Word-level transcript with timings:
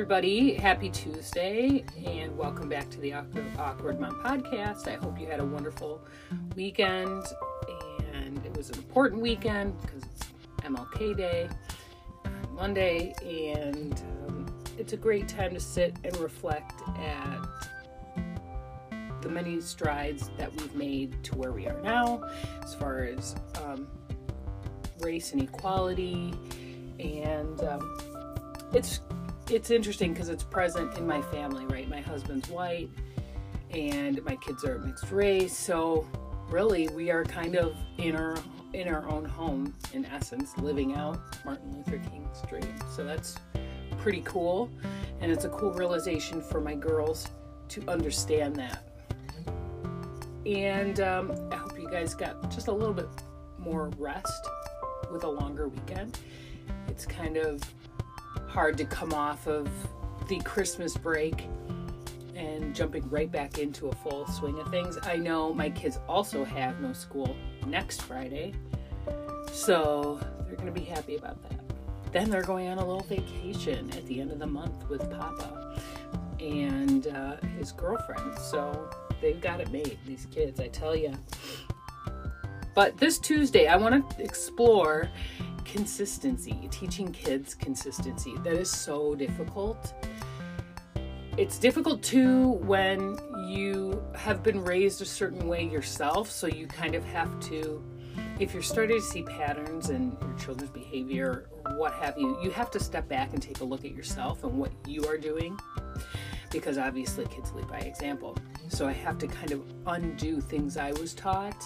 everybody. 0.00 0.54
Happy 0.54 0.88
Tuesday, 0.88 1.84
and 2.06 2.34
welcome 2.34 2.70
back 2.70 2.88
to 2.88 2.98
the 3.00 3.12
Awkward 3.12 4.00
Mom 4.00 4.14
podcast. 4.24 4.88
I 4.88 4.94
hope 4.94 5.20
you 5.20 5.26
had 5.26 5.40
a 5.40 5.44
wonderful 5.44 6.00
weekend, 6.56 7.22
and 8.14 8.42
it 8.46 8.56
was 8.56 8.70
an 8.70 8.78
important 8.78 9.20
weekend 9.20 9.78
because 9.82 10.02
it's 10.04 10.24
MLK 10.62 11.14
Day 11.14 11.50
on 12.24 12.54
Monday, 12.54 13.12
and 13.22 14.02
um, 14.26 14.46
it's 14.78 14.94
a 14.94 14.96
great 14.96 15.28
time 15.28 15.52
to 15.52 15.60
sit 15.60 15.94
and 16.02 16.16
reflect 16.16 16.80
at 16.98 17.46
the 19.20 19.28
many 19.28 19.60
strides 19.60 20.30
that 20.38 20.50
we've 20.54 20.74
made 20.74 21.22
to 21.24 21.36
where 21.36 21.52
we 21.52 21.66
are 21.66 21.78
now, 21.82 22.26
as 22.62 22.74
far 22.74 23.04
as 23.04 23.36
um, 23.62 23.86
race 25.00 25.34
and 25.34 25.42
equality, 25.42 26.32
and 26.98 27.62
um, 27.64 27.98
it's 28.72 29.00
it's 29.50 29.70
interesting 29.70 30.12
because 30.12 30.28
it's 30.28 30.44
present 30.44 30.96
in 30.96 31.06
my 31.06 31.20
family, 31.22 31.66
right? 31.66 31.88
My 31.88 32.00
husband's 32.00 32.48
white 32.48 32.88
and 33.70 34.22
my 34.24 34.36
kids 34.36 34.64
are 34.64 34.78
mixed 34.78 35.10
race. 35.10 35.56
So 35.56 36.06
really 36.48 36.88
we 36.88 37.10
are 37.10 37.24
kind 37.24 37.56
of 37.56 37.76
in 37.98 38.16
our 38.16 38.36
in 38.72 38.86
our 38.86 39.08
own 39.08 39.24
home 39.24 39.74
in 39.92 40.04
essence, 40.06 40.56
living 40.58 40.94
out 40.94 41.18
Martin 41.44 41.76
Luther 41.76 41.98
King's 42.10 42.40
dream. 42.48 42.72
So 42.94 43.02
that's 43.02 43.36
pretty 43.98 44.22
cool. 44.24 44.70
And 45.20 45.32
it's 45.32 45.44
a 45.44 45.48
cool 45.48 45.72
realization 45.72 46.40
for 46.40 46.60
my 46.60 46.76
girls 46.76 47.26
to 47.70 47.82
understand 47.88 48.54
that. 48.56 48.84
And 50.46 51.00
um, 51.00 51.32
I 51.50 51.56
hope 51.56 51.78
you 51.78 51.90
guys 51.90 52.14
got 52.14 52.48
just 52.50 52.68
a 52.68 52.72
little 52.72 52.94
bit 52.94 53.08
more 53.58 53.90
rest 53.98 54.48
with 55.10 55.24
a 55.24 55.28
longer 55.28 55.68
weekend. 55.68 56.20
It's 56.86 57.04
kind 57.04 57.36
of 57.36 57.60
hard 58.50 58.76
to 58.76 58.84
come 58.84 59.12
off 59.12 59.46
of 59.46 59.70
the 60.28 60.40
Christmas 60.40 60.96
break 60.96 61.46
and 62.34 62.74
jumping 62.74 63.08
right 63.08 63.30
back 63.30 63.58
into 63.58 63.88
a 63.88 63.94
full 63.96 64.26
swing 64.26 64.58
of 64.58 64.68
things. 64.70 64.98
I 65.04 65.16
know 65.16 65.54
my 65.54 65.70
kids 65.70 66.00
also 66.08 66.44
have 66.44 66.80
no 66.80 66.92
school 66.92 67.36
next 67.66 68.02
Friday, 68.02 68.54
so 69.52 70.18
they're 70.46 70.56
going 70.56 70.66
to 70.66 70.72
be 70.72 70.84
happy 70.84 71.16
about 71.16 71.40
that. 71.48 71.60
Then 72.12 72.28
they're 72.28 72.42
going 72.42 72.68
on 72.68 72.78
a 72.78 72.84
little 72.84 73.04
vacation 73.04 73.88
at 73.90 74.04
the 74.06 74.20
end 74.20 74.32
of 74.32 74.40
the 74.40 74.46
month 74.46 74.88
with 74.88 75.08
Papa 75.12 75.80
and 76.40 77.06
uh, 77.06 77.36
his 77.56 77.70
girlfriend. 77.70 78.36
So 78.38 78.90
they've 79.20 79.40
got 79.40 79.60
it 79.60 79.70
made, 79.70 79.96
these 80.06 80.26
kids, 80.32 80.58
I 80.58 80.66
tell 80.68 80.96
you. 80.96 81.14
But 82.74 82.96
this 82.96 83.18
Tuesday, 83.18 83.68
I 83.68 83.76
want 83.76 84.10
to 84.10 84.22
explore 84.22 85.08
consistency, 85.64 86.68
teaching 86.70 87.12
kids 87.12 87.54
consistency. 87.54 88.34
That 88.44 88.54
is 88.54 88.70
so 88.70 89.14
difficult. 89.14 89.94
It's 91.36 91.58
difficult 91.58 92.02
too 92.02 92.52
when 92.64 93.16
you 93.48 94.02
have 94.14 94.42
been 94.42 94.60
raised 94.60 95.00
a 95.00 95.04
certain 95.04 95.46
way 95.46 95.64
yourself, 95.64 96.30
so 96.30 96.46
you 96.46 96.66
kind 96.66 96.94
of 96.94 97.04
have 97.04 97.40
to, 97.48 97.82
if 98.38 98.52
you're 98.52 98.62
starting 98.62 99.00
to 99.00 99.04
see 99.04 99.22
patterns 99.22 99.90
in 99.90 100.16
your 100.20 100.34
children's 100.38 100.70
behavior 100.70 101.48
or 101.64 101.78
what 101.78 101.92
have 101.94 102.18
you, 102.18 102.38
you 102.42 102.50
have 102.50 102.70
to 102.72 102.80
step 102.80 103.08
back 103.08 103.32
and 103.32 103.42
take 103.42 103.60
a 103.60 103.64
look 103.64 103.84
at 103.84 103.92
yourself 103.92 104.44
and 104.44 104.52
what 104.52 104.72
you 104.86 105.06
are 105.06 105.16
doing 105.16 105.56
because 106.50 106.78
obviously 106.78 107.26
kids 107.26 107.52
lead 107.52 107.68
by 107.68 107.78
example. 107.78 108.36
So 108.68 108.86
I 108.86 108.92
have 108.92 109.18
to 109.18 109.26
kind 109.26 109.52
of 109.52 109.62
undo 109.86 110.40
things 110.40 110.76
I 110.76 110.92
was 110.92 111.14
taught 111.14 111.64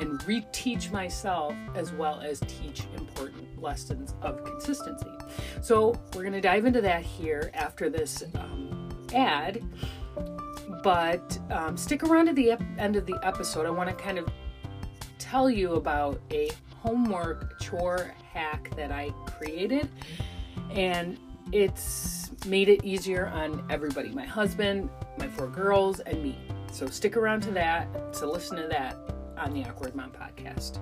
and 0.00 0.18
reteach 0.20 0.90
myself 0.92 1.54
as 1.74 1.92
well 1.92 2.20
as 2.20 2.40
teach 2.40 2.84
important 2.96 3.60
lessons 3.60 4.14
of 4.22 4.44
consistency. 4.44 5.10
So 5.62 6.00
we're 6.14 6.22
going 6.22 6.32
to 6.32 6.40
dive 6.40 6.66
into 6.66 6.80
that 6.82 7.02
here 7.02 7.50
after 7.54 7.88
this 7.88 8.24
um, 8.34 8.88
ad. 9.14 9.62
But 10.82 11.38
um, 11.50 11.76
stick 11.76 12.04
around 12.04 12.26
to 12.26 12.32
the 12.32 12.52
ep- 12.52 12.62
end 12.78 12.96
of 12.96 13.06
the 13.06 13.18
episode. 13.22 13.66
I 13.66 13.70
want 13.70 13.88
to 13.88 13.94
kind 13.94 14.18
of 14.18 14.28
tell 15.18 15.50
you 15.50 15.74
about 15.74 16.20
a 16.30 16.50
homework 16.80 17.60
chore 17.60 18.14
hack 18.32 18.74
that 18.76 18.92
I 18.92 19.10
created. 19.26 19.88
And 20.70 21.18
it's 21.52 22.25
made 22.46 22.68
it 22.68 22.84
easier 22.84 23.26
on 23.28 23.64
everybody 23.70 24.10
my 24.10 24.24
husband, 24.24 24.88
my 25.18 25.28
four 25.28 25.48
girls, 25.48 26.00
and 26.00 26.22
me. 26.22 26.38
So 26.72 26.86
stick 26.86 27.16
around 27.16 27.42
to 27.42 27.50
that 27.52 28.12
to 28.14 28.30
listen 28.30 28.56
to 28.56 28.68
that 28.68 28.96
on 29.38 29.52
the 29.52 29.64
Awkward 29.64 29.94
Mom 29.94 30.12
podcast. 30.12 30.80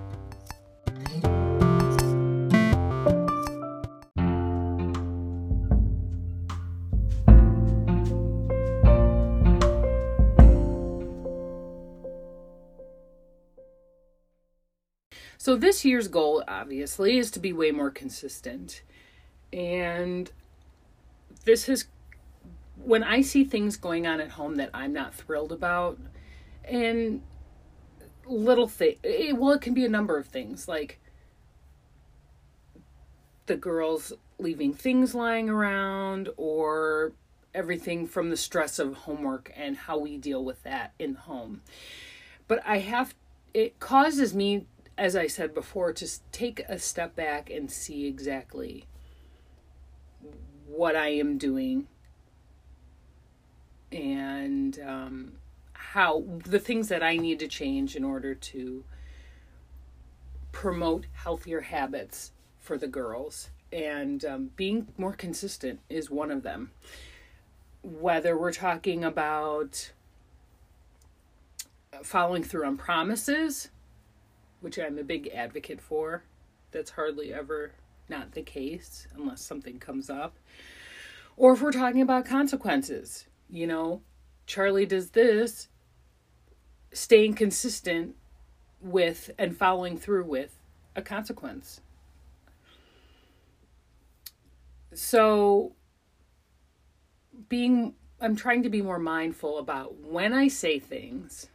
So, 15.37 15.55
this 15.55 15.85
year's 15.85 16.07
goal, 16.07 16.43
obviously, 16.47 17.19
is 17.19 17.29
to 17.29 17.39
be 17.39 17.53
way 17.53 17.69
more 17.69 17.91
consistent. 17.91 18.81
And 19.53 20.31
this 21.45 21.65
has, 21.67 21.85
when 22.75 23.03
I 23.03 23.21
see 23.21 23.43
things 23.43 23.77
going 23.77 24.05
on 24.05 24.19
at 24.19 24.31
home 24.31 24.55
that 24.55 24.69
I'm 24.73 24.93
not 24.93 25.13
thrilled 25.15 25.51
about, 25.51 25.99
and 26.63 27.21
little 28.25 28.67
thing. 28.67 28.95
It, 29.03 29.37
well, 29.37 29.53
it 29.53 29.61
can 29.61 29.73
be 29.73 29.85
a 29.85 29.89
number 29.89 30.17
of 30.17 30.27
things, 30.27 30.67
like 30.67 30.99
the 33.45 33.55
girls 33.55 34.11
leaving 34.39 34.73
things 34.73 35.15
lying 35.15 35.49
around, 35.49 36.29
or 36.35 37.13
everything 37.53 38.05
from 38.07 38.29
the 38.29 38.37
stress 38.37 38.79
of 38.79 38.93
homework 38.93 39.51
and 39.55 39.77
how 39.77 39.97
we 39.97 40.17
deal 40.17 40.43
with 40.43 40.61
that 40.63 40.93
in 40.99 41.13
the 41.13 41.19
home. 41.21 41.61
But 42.47 42.61
I 42.65 42.79
have, 42.79 43.15
it 43.53 43.79
causes 43.79 44.33
me, 44.33 44.65
as 44.97 45.15
I 45.15 45.27
said 45.27 45.53
before, 45.53 45.93
to 45.93 46.09
take 46.31 46.59
a 46.67 46.77
step 46.77 47.15
back 47.15 47.49
and 47.49 47.71
see 47.71 48.07
exactly 48.07 48.85
what 50.67 50.95
I 50.95 51.09
am 51.09 51.37
doing 51.37 51.87
and 53.91 54.79
um, 54.79 55.31
how 55.73 56.23
the 56.45 56.59
things 56.59 56.89
that 56.89 57.03
I 57.03 57.17
need 57.17 57.39
to 57.39 57.47
change 57.47 57.95
in 57.95 58.03
order 58.03 58.35
to 58.35 58.83
promote 60.51 61.05
healthier 61.13 61.61
habits 61.61 62.31
for 62.59 62.77
the 62.77 62.87
girls. 62.87 63.49
And 63.71 64.23
um, 64.25 64.51
being 64.55 64.87
more 64.97 65.13
consistent 65.13 65.79
is 65.89 66.09
one 66.09 66.31
of 66.31 66.43
them. 66.43 66.71
Whether 67.83 68.37
we're 68.37 68.53
talking 68.53 69.03
about 69.03 69.91
following 72.03 72.43
through 72.43 72.65
on 72.65 72.77
promises, 72.77 73.69
which 74.61 74.79
I'm 74.79 74.97
a 74.97 75.03
big 75.03 75.29
advocate 75.33 75.81
for, 75.81 76.23
that's 76.71 76.91
hardly 76.91 77.33
ever 77.33 77.73
not 78.09 78.33
the 78.33 78.41
case 78.41 79.07
unless 79.15 79.41
something 79.41 79.79
comes 79.79 80.09
up. 80.09 80.37
Or 81.37 81.53
if 81.53 81.61
we're 81.61 81.71
talking 81.71 82.01
about 82.01 82.25
consequences, 82.25 83.25
you 83.49 83.67
know, 83.67 84.01
Charlie 84.45 84.85
does 84.85 85.11
this, 85.11 85.67
staying 86.91 87.33
consistent 87.33 88.15
with 88.79 89.31
and 89.37 89.57
following 89.57 89.97
through 89.97 90.25
with 90.25 90.59
a 90.95 91.01
consequence. 91.01 91.81
So 94.93 95.73
being 97.49 97.95
I'm 98.21 98.35
trying 98.35 98.63
to 98.63 98.69
be 98.69 98.81
more 98.81 98.99
mindful 98.99 99.57
about 99.57 99.99
when 99.99 100.31
I 100.31 100.47
say 100.47 100.79
things, 100.79 101.47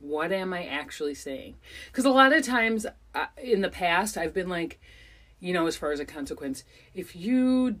what 0.00 0.32
am 0.32 0.52
I 0.52 0.64
actually 0.64 1.14
saying? 1.14 1.56
Cuz 1.92 2.04
a 2.04 2.10
lot 2.10 2.32
of 2.32 2.44
times 2.44 2.86
uh, 3.14 3.26
in 3.40 3.60
the 3.60 3.70
past 3.70 4.16
I've 4.16 4.34
been 4.34 4.48
like, 4.48 4.80
you 5.40 5.52
know, 5.52 5.66
as 5.66 5.76
far 5.76 5.92
as 5.92 6.00
a 6.00 6.04
consequence, 6.04 6.64
if 6.94 7.14
you 7.14 7.80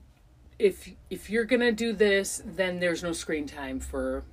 if 0.58 0.90
if 1.10 1.30
you're 1.30 1.46
to 1.46 1.72
do 1.72 1.92
this, 1.92 2.42
then 2.44 2.80
there's 2.80 3.02
no 3.02 3.12
screen 3.12 3.46
time 3.46 3.80
for 3.80 4.24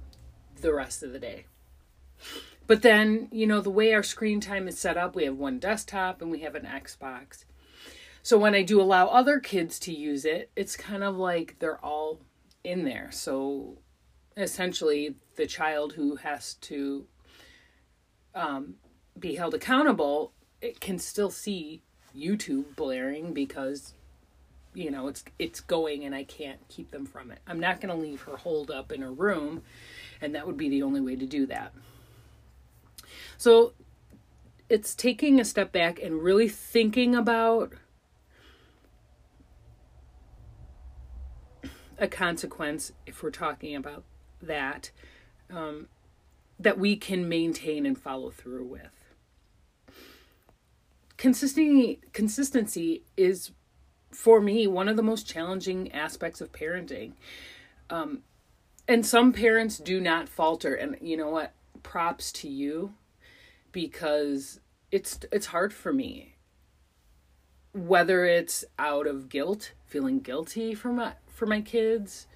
the 0.61 0.73
rest 0.73 1.03
of 1.03 1.13
the 1.13 1.19
day. 1.19 1.45
But 2.67 2.81
then, 2.81 3.27
you 3.31 3.45
know, 3.45 3.61
the 3.61 3.69
way 3.69 3.93
our 3.93 4.03
screen 4.03 4.39
time 4.39 4.67
is 4.67 4.79
set 4.79 4.97
up, 4.97 5.15
we 5.15 5.25
have 5.25 5.37
one 5.37 5.59
desktop 5.59 6.21
and 6.21 6.31
we 6.31 6.39
have 6.39 6.55
an 6.55 6.65
Xbox. 6.65 7.45
So 8.23 8.39
when 8.39 8.55
I 8.55 8.63
do 8.63 8.81
allow 8.81 9.07
other 9.07 9.39
kids 9.39 9.77
to 9.81 9.93
use 9.93 10.25
it, 10.25 10.49
it's 10.55 10.75
kind 10.75 11.03
of 11.03 11.15
like 11.15 11.57
they're 11.59 11.83
all 11.85 12.21
in 12.63 12.83
there. 12.83 13.11
So 13.11 13.77
essentially, 14.35 15.15
the 15.35 15.45
child 15.45 15.93
who 15.93 16.15
has 16.15 16.55
to 16.55 17.05
um, 18.33 18.75
be 19.19 19.35
held 19.35 19.53
accountable 19.53 20.33
it 20.65 20.79
can 20.79 20.97
still 20.97 21.29
see 21.29 21.83
YouTube 22.17 22.75
blaring 22.75 23.33
because 23.33 23.93
you 24.73 24.91
know 24.91 25.07
it's 25.07 25.23
it's 25.39 25.59
going 25.59 26.03
and 26.03 26.13
I 26.13 26.23
can't 26.23 26.59
keep 26.69 26.91
them 26.91 27.05
from 27.05 27.31
it. 27.31 27.39
I'm 27.47 27.59
not 27.59 27.81
going 27.81 27.95
to 27.95 28.01
leave 28.01 28.21
her 28.23 28.37
holed 28.37 28.71
up 28.71 28.91
in 28.91 29.01
her 29.01 29.11
room, 29.11 29.63
and 30.21 30.35
that 30.35 30.45
would 30.45 30.57
be 30.57 30.69
the 30.69 30.83
only 30.83 31.01
way 31.01 31.15
to 31.15 31.25
do 31.25 31.45
that. 31.47 31.73
So 33.37 33.73
it's 34.69 34.95
taking 34.95 35.39
a 35.39 35.45
step 35.45 35.71
back 35.71 36.01
and 36.01 36.21
really 36.21 36.49
thinking 36.49 37.15
about 37.15 37.73
a 41.97 42.07
consequence 42.07 42.91
if 43.05 43.23
we're 43.23 43.31
talking 43.31 43.75
about 43.75 44.03
that 44.41 44.91
um, 45.49 45.87
that 46.59 46.77
we 46.77 46.95
can 46.95 47.27
maintain 47.27 47.85
and 47.85 47.97
follow 47.97 48.31
through 48.31 48.65
with. 48.65 48.94
Consistency 51.17 51.99
consistency 52.13 53.03
is 53.15 53.51
for 54.11 54.41
me 54.41 54.67
one 54.67 54.87
of 54.87 54.95
the 54.95 55.03
most 55.03 55.27
challenging 55.27 55.91
aspects 55.91 56.41
of 56.41 56.51
parenting. 56.51 57.13
Um, 57.89 58.23
and 58.87 59.05
some 59.05 59.33
parents 59.33 59.77
do 59.77 59.99
not 59.99 60.29
falter. 60.29 60.73
And 60.73 60.97
you 61.01 61.17
know 61.17 61.29
what? 61.29 61.53
Props 61.83 62.31
to 62.33 62.49
you 62.49 62.93
because 63.71 64.59
it's 64.91 65.19
it's 65.31 65.47
hard 65.47 65.73
for 65.73 65.93
me. 65.93 66.35
Whether 67.73 68.25
it's 68.25 68.63
out 68.79 69.07
of 69.07 69.29
guilt 69.29 69.73
feeling 69.85 70.19
guilty 70.19 70.73
for 70.73 70.91
my 70.91 71.13
for 71.27 71.45
my 71.45 71.61
kids 71.61 72.27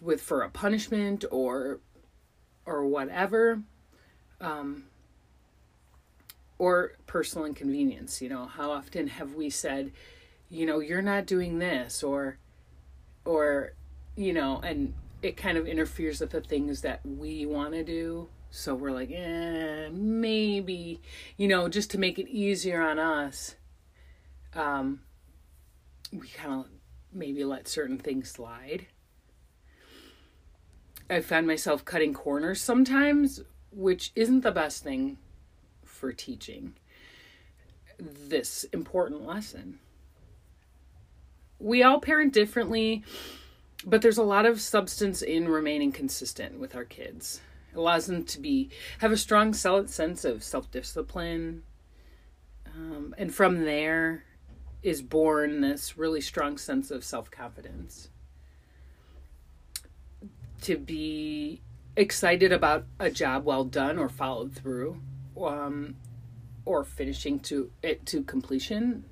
with 0.00 0.20
for 0.20 0.42
a 0.42 0.50
punishment 0.50 1.24
or 1.30 1.80
or 2.66 2.84
whatever 2.86 3.62
um 4.40 4.84
or 6.60 6.92
personal 7.06 7.46
inconvenience 7.46 8.20
you 8.20 8.28
know 8.28 8.44
how 8.44 8.70
often 8.70 9.06
have 9.08 9.34
we 9.34 9.48
said 9.48 9.90
you 10.50 10.66
know 10.66 10.78
you're 10.78 11.00
not 11.00 11.24
doing 11.24 11.58
this 11.58 12.02
or 12.02 12.36
or 13.24 13.72
you 14.14 14.32
know 14.32 14.60
and 14.62 14.92
it 15.22 15.36
kind 15.36 15.56
of 15.56 15.66
interferes 15.66 16.20
with 16.20 16.30
the 16.30 16.40
things 16.40 16.80
that 16.82 17.00
we 17.04 17.44
want 17.44 17.72
to 17.74 17.84
do. 17.84 18.28
So 18.50 18.74
we're 18.74 18.90
like 18.90 19.10
eh, 19.10 19.88
maybe 19.92 21.00
you 21.36 21.48
know 21.48 21.68
just 21.68 21.90
to 21.92 21.98
make 21.98 22.18
it 22.18 22.28
easier 22.28 22.82
on 22.82 22.98
us 22.98 23.54
um 24.54 25.00
we 26.12 26.26
kind 26.28 26.52
of 26.52 26.66
maybe 27.12 27.44
let 27.44 27.68
certain 27.68 27.98
things 27.98 28.30
slide. 28.30 28.86
I 31.08 31.20
find 31.20 31.46
myself 31.46 31.84
cutting 31.84 32.14
corners 32.14 32.60
sometimes, 32.60 33.40
which 33.72 34.12
isn't 34.14 34.42
the 34.42 34.52
best 34.52 34.82
thing 34.82 35.18
for 36.00 36.12
teaching 36.12 36.72
this 37.98 38.64
important 38.72 39.26
lesson. 39.26 39.78
We 41.58 41.82
all 41.82 42.00
parent 42.00 42.32
differently, 42.32 43.04
but 43.84 44.00
there's 44.00 44.16
a 44.16 44.22
lot 44.22 44.46
of 44.46 44.62
substance 44.62 45.20
in 45.20 45.46
remaining 45.46 45.92
consistent 45.92 46.58
with 46.58 46.74
our 46.74 46.86
kids. 46.86 47.42
It 47.72 47.76
allows 47.76 48.06
them 48.06 48.24
to 48.24 48.40
be 48.40 48.70
have 49.00 49.12
a 49.12 49.16
strong 49.18 49.52
sense 49.52 50.24
of 50.24 50.42
self 50.42 50.70
discipline, 50.70 51.64
um, 52.74 53.14
and 53.18 53.32
from 53.32 53.64
there 53.64 54.24
is 54.82 55.02
born 55.02 55.60
this 55.60 55.98
really 55.98 56.22
strong 56.22 56.56
sense 56.56 56.90
of 56.90 57.04
self 57.04 57.30
confidence 57.30 58.08
to 60.62 60.78
be 60.78 61.60
excited 61.94 62.52
about 62.52 62.86
a 62.98 63.10
job 63.10 63.44
well 63.44 63.64
done 63.64 63.98
or 63.98 64.08
followed 64.08 64.54
through 64.54 65.00
um, 65.46 65.96
or 66.64 66.84
finishing 66.84 67.38
to 67.40 67.70
it 67.82 68.04
to 68.06 68.22
completion 68.22 69.04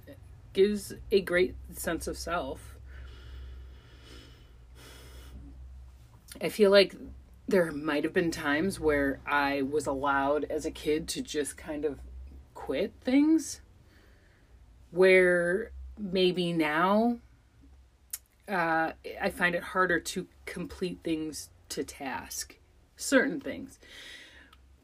gives 0.53 0.95
a 1.11 1.21
great 1.21 1.55
sense 1.73 2.07
of 2.07 2.17
self 2.17 2.77
i 6.41 6.49
feel 6.49 6.71
like 6.71 6.95
there 7.47 7.73
might 7.73 8.05
have 8.05 8.13
been 8.13 8.31
times 8.31 8.79
where 8.79 9.21
i 9.27 9.63
was 9.63 9.87
allowed 9.87 10.45
as 10.51 10.67
a 10.67 10.71
kid 10.71 11.09
to 11.09 11.23
just 11.23 11.57
kind 11.57 11.85
of 11.85 11.99
quit 12.55 12.93
things 13.03 13.61
where 14.91 15.71
maybe 15.99 16.53
now 16.53 17.19
uh, 18.49 18.93
I 19.21 19.31
find 19.31 19.55
it 19.55 19.63
harder 19.63 20.01
to 20.01 20.27
complete 20.47 21.01
things 21.05 21.51
to 21.71 21.85
task, 21.85 22.57
certain 22.97 23.41
things. 23.41 23.79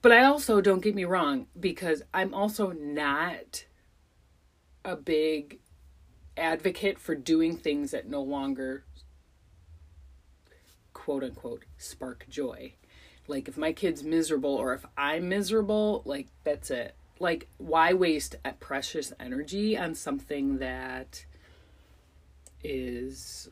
But 0.05 0.13
I 0.13 0.25
also, 0.25 0.61
don't 0.61 0.83
get 0.83 0.95
me 0.95 1.07
wrong, 1.07 1.47
because 1.59 2.03
I'm 2.13 2.35
also 2.35 2.73
not 2.73 3.65
a 4.85 4.97
big 4.97 5.61
advocate 6.37 6.99
for 6.99 7.15
doing 7.15 7.57
things 7.57 7.93
that 7.93 8.07
no 8.07 8.21
longer, 8.21 8.85
quote 10.93 11.25
unquote, 11.25 11.65
spark 11.79 12.27
joy. 12.29 12.75
Like 13.29 13.49
if 13.49 13.57
my 13.57 13.73
kid's 13.73 14.05
miserable 14.05 14.55
or 14.55 14.75
if 14.75 14.85
I'm 14.95 15.31
miserable, 15.31 16.03
like 16.05 16.27
that's 16.43 16.71
it. 16.71 16.95
Like, 17.19 17.49
why 17.57 17.95
waste 17.95 18.37
precious 18.61 19.11
energy 19.19 19.75
on 19.75 19.95
something 19.95 20.59
that 20.59 21.25
is 22.63 23.49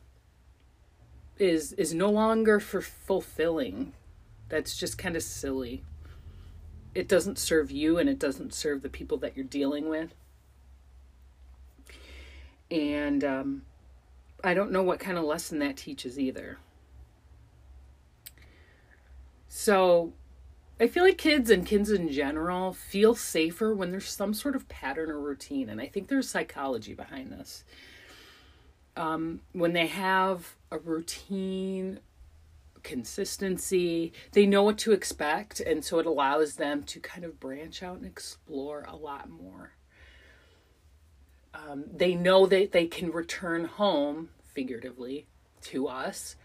is 1.39 1.73
is 1.73 1.95
no 1.95 2.11
longer 2.11 2.59
for 2.59 2.79
fulfilling. 2.79 3.93
That's 4.49 4.77
just 4.77 4.99
kind 4.99 5.15
of 5.15 5.23
silly. 5.23 5.83
It 6.95 7.07
doesn't 7.07 7.39
serve 7.39 7.71
you 7.71 7.97
and 7.97 8.09
it 8.09 8.19
doesn't 8.19 8.53
serve 8.53 8.81
the 8.81 8.89
people 8.89 9.17
that 9.19 9.35
you're 9.35 9.45
dealing 9.45 9.89
with. 9.89 10.13
And 12.69 13.23
um, 13.23 13.61
I 14.43 14.53
don't 14.53 14.71
know 14.71 14.83
what 14.83 14.99
kind 14.99 15.17
of 15.17 15.23
lesson 15.23 15.59
that 15.59 15.77
teaches 15.77 16.19
either. 16.19 16.57
So 19.47 20.13
I 20.79 20.87
feel 20.87 21.03
like 21.03 21.17
kids 21.17 21.49
and 21.49 21.65
kids 21.65 21.91
in 21.91 22.11
general 22.11 22.73
feel 22.73 23.15
safer 23.15 23.73
when 23.73 23.91
there's 23.91 24.09
some 24.09 24.33
sort 24.33 24.55
of 24.55 24.67
pattern 24.67 25.09
or 25.09 25.19
routine. 25.19 25.69
And 25.69 25.79
I 25.79 25.87
think 25.87 26.07
there's 26.07 26.29
psychology 26.29 26.93
behind 26.93 27.31
this 27.31 27.63
um, 28.95 29.41
when 29.53 29.73
they 29.73 29.87
have 29.87 30.55
a 30.71 30.77
routine, 30.77 31.99
consistency, 32.83 34.13
they 34.33 34.45
know 34.45 34.63
what 34.63 34.77
to 34.79 34.91
expect. 34.91 35.59
And 35.59 35.83
so 35.83 35.99
it 35.99 36.05
allows 36.05 36.55
them 36.55 36.83
to 36.83 36.99
kind 36.99 37.25
of 37.25 37.39
branch 37.39 37.81
out 37.81 37.97
and 37.97 38.05
explore 38.05 38.85
a 38.87 38.95
lot 38.95 39.29
more. 39.29 39.73
Um, 41.53 41.85
they 41.93 42.15
know 42.15 42.45
that 42.47 42.71
they 42.71 42.87
can 42.87 43.11
return 43.11 43.65
home, 43.65 44.29
figuratively, 44.43 45.27
to 45.61 45.87
us. 45.87 46.35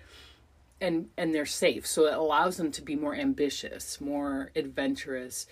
And, 0.80 1.08
and 1.16 1.34
they're 1.34 1.46
safe. 1.46 1.86
So 1.86 2.06
it 2.06 2.14
allows 2.14 2.56
them 2.56 2.70
to 2.72 2.82
be 2.82 2.94
more 2.94 3.14
ambitious, 3.14 4.00
more 4.00 4.52
adventurous, 4.54 5.46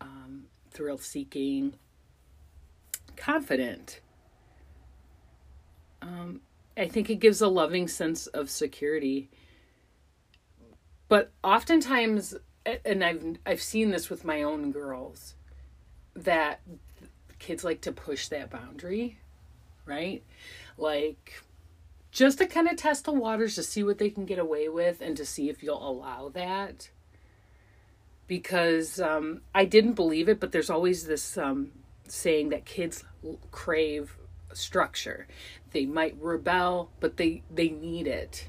um, 0.00 0.44
thrill 0.70 0.98
seeking, 0.98 1.74
confident 3.16 4.00
um, 6.02 6.40
I 6.76 6.86
think 6.86 7.10
it 7.10 7.16
gives 7.16 7.40
a 7.40 7.48
loving 7.48 7.88
sense 7.88 8.26
of 8.28 8.50
security. 8.50 9.30
But 11.08 11.30
oftentimes, 11.42 12.34
and 12.84 13.02
I've 13.02 13.38
I've 13.46 13.62
seen 13.62 13.90
this 13.90 14.10
with 14.10 14.24
my 14.24 14.42
own 14.42 14.72
girls, 14.72 15.34
that 16.14 16.60
kids 17.38 17.64
like 17.64 17.80
to 17.82 17.92
push 17.92 18.28
that 18.28 18.50
boundary, 18.50 19.18
right? 19.86 20.22
Like 20.76 21.42
just 22.10 22.38
to 22.38 22.46
kind 22.46 22.68
of 22.68 22.76
test 22.76 23.04
the 23.04 23.12
waters 23.12 23.54
to 23.54 23.62
see 23.62 23.82
what 23.82 23.98
they 23.98 24.10
can 24.10 24.24
get 24.24 24.38
away 24.38 24.68
with 24.68 25.00
and 25.00 25.16
to 25.16 25.24
see 25.24 25.48
if 25.48 25.62
you'll 25.62 25.88
allow 25.88 26.28
that. 26.30 26.90
Because 28.26 29.00
um, 29.00 29.40
I 29.54 29.64
didn't 29.64 29.94
believe 29.94 30.28
it, 30.28 30.40
but 30.40 30.52
there's 30.52 30.68
always 30.68 31.06
this 31.06 31.38
um, 31.38 31.72
saying 32.06 32.50
that 32.50 32.66
kids 32.66 33.04
crave 33.50 34.16
structure. 34.52 35.26
They 35.70 35.86
might 35.86 36.16
rebel, 36.20 36.90
but 37.00 37.16
they 37.16 37.42
they 37.50 37.70
need 37.70 38.06
it. 38.06 38.48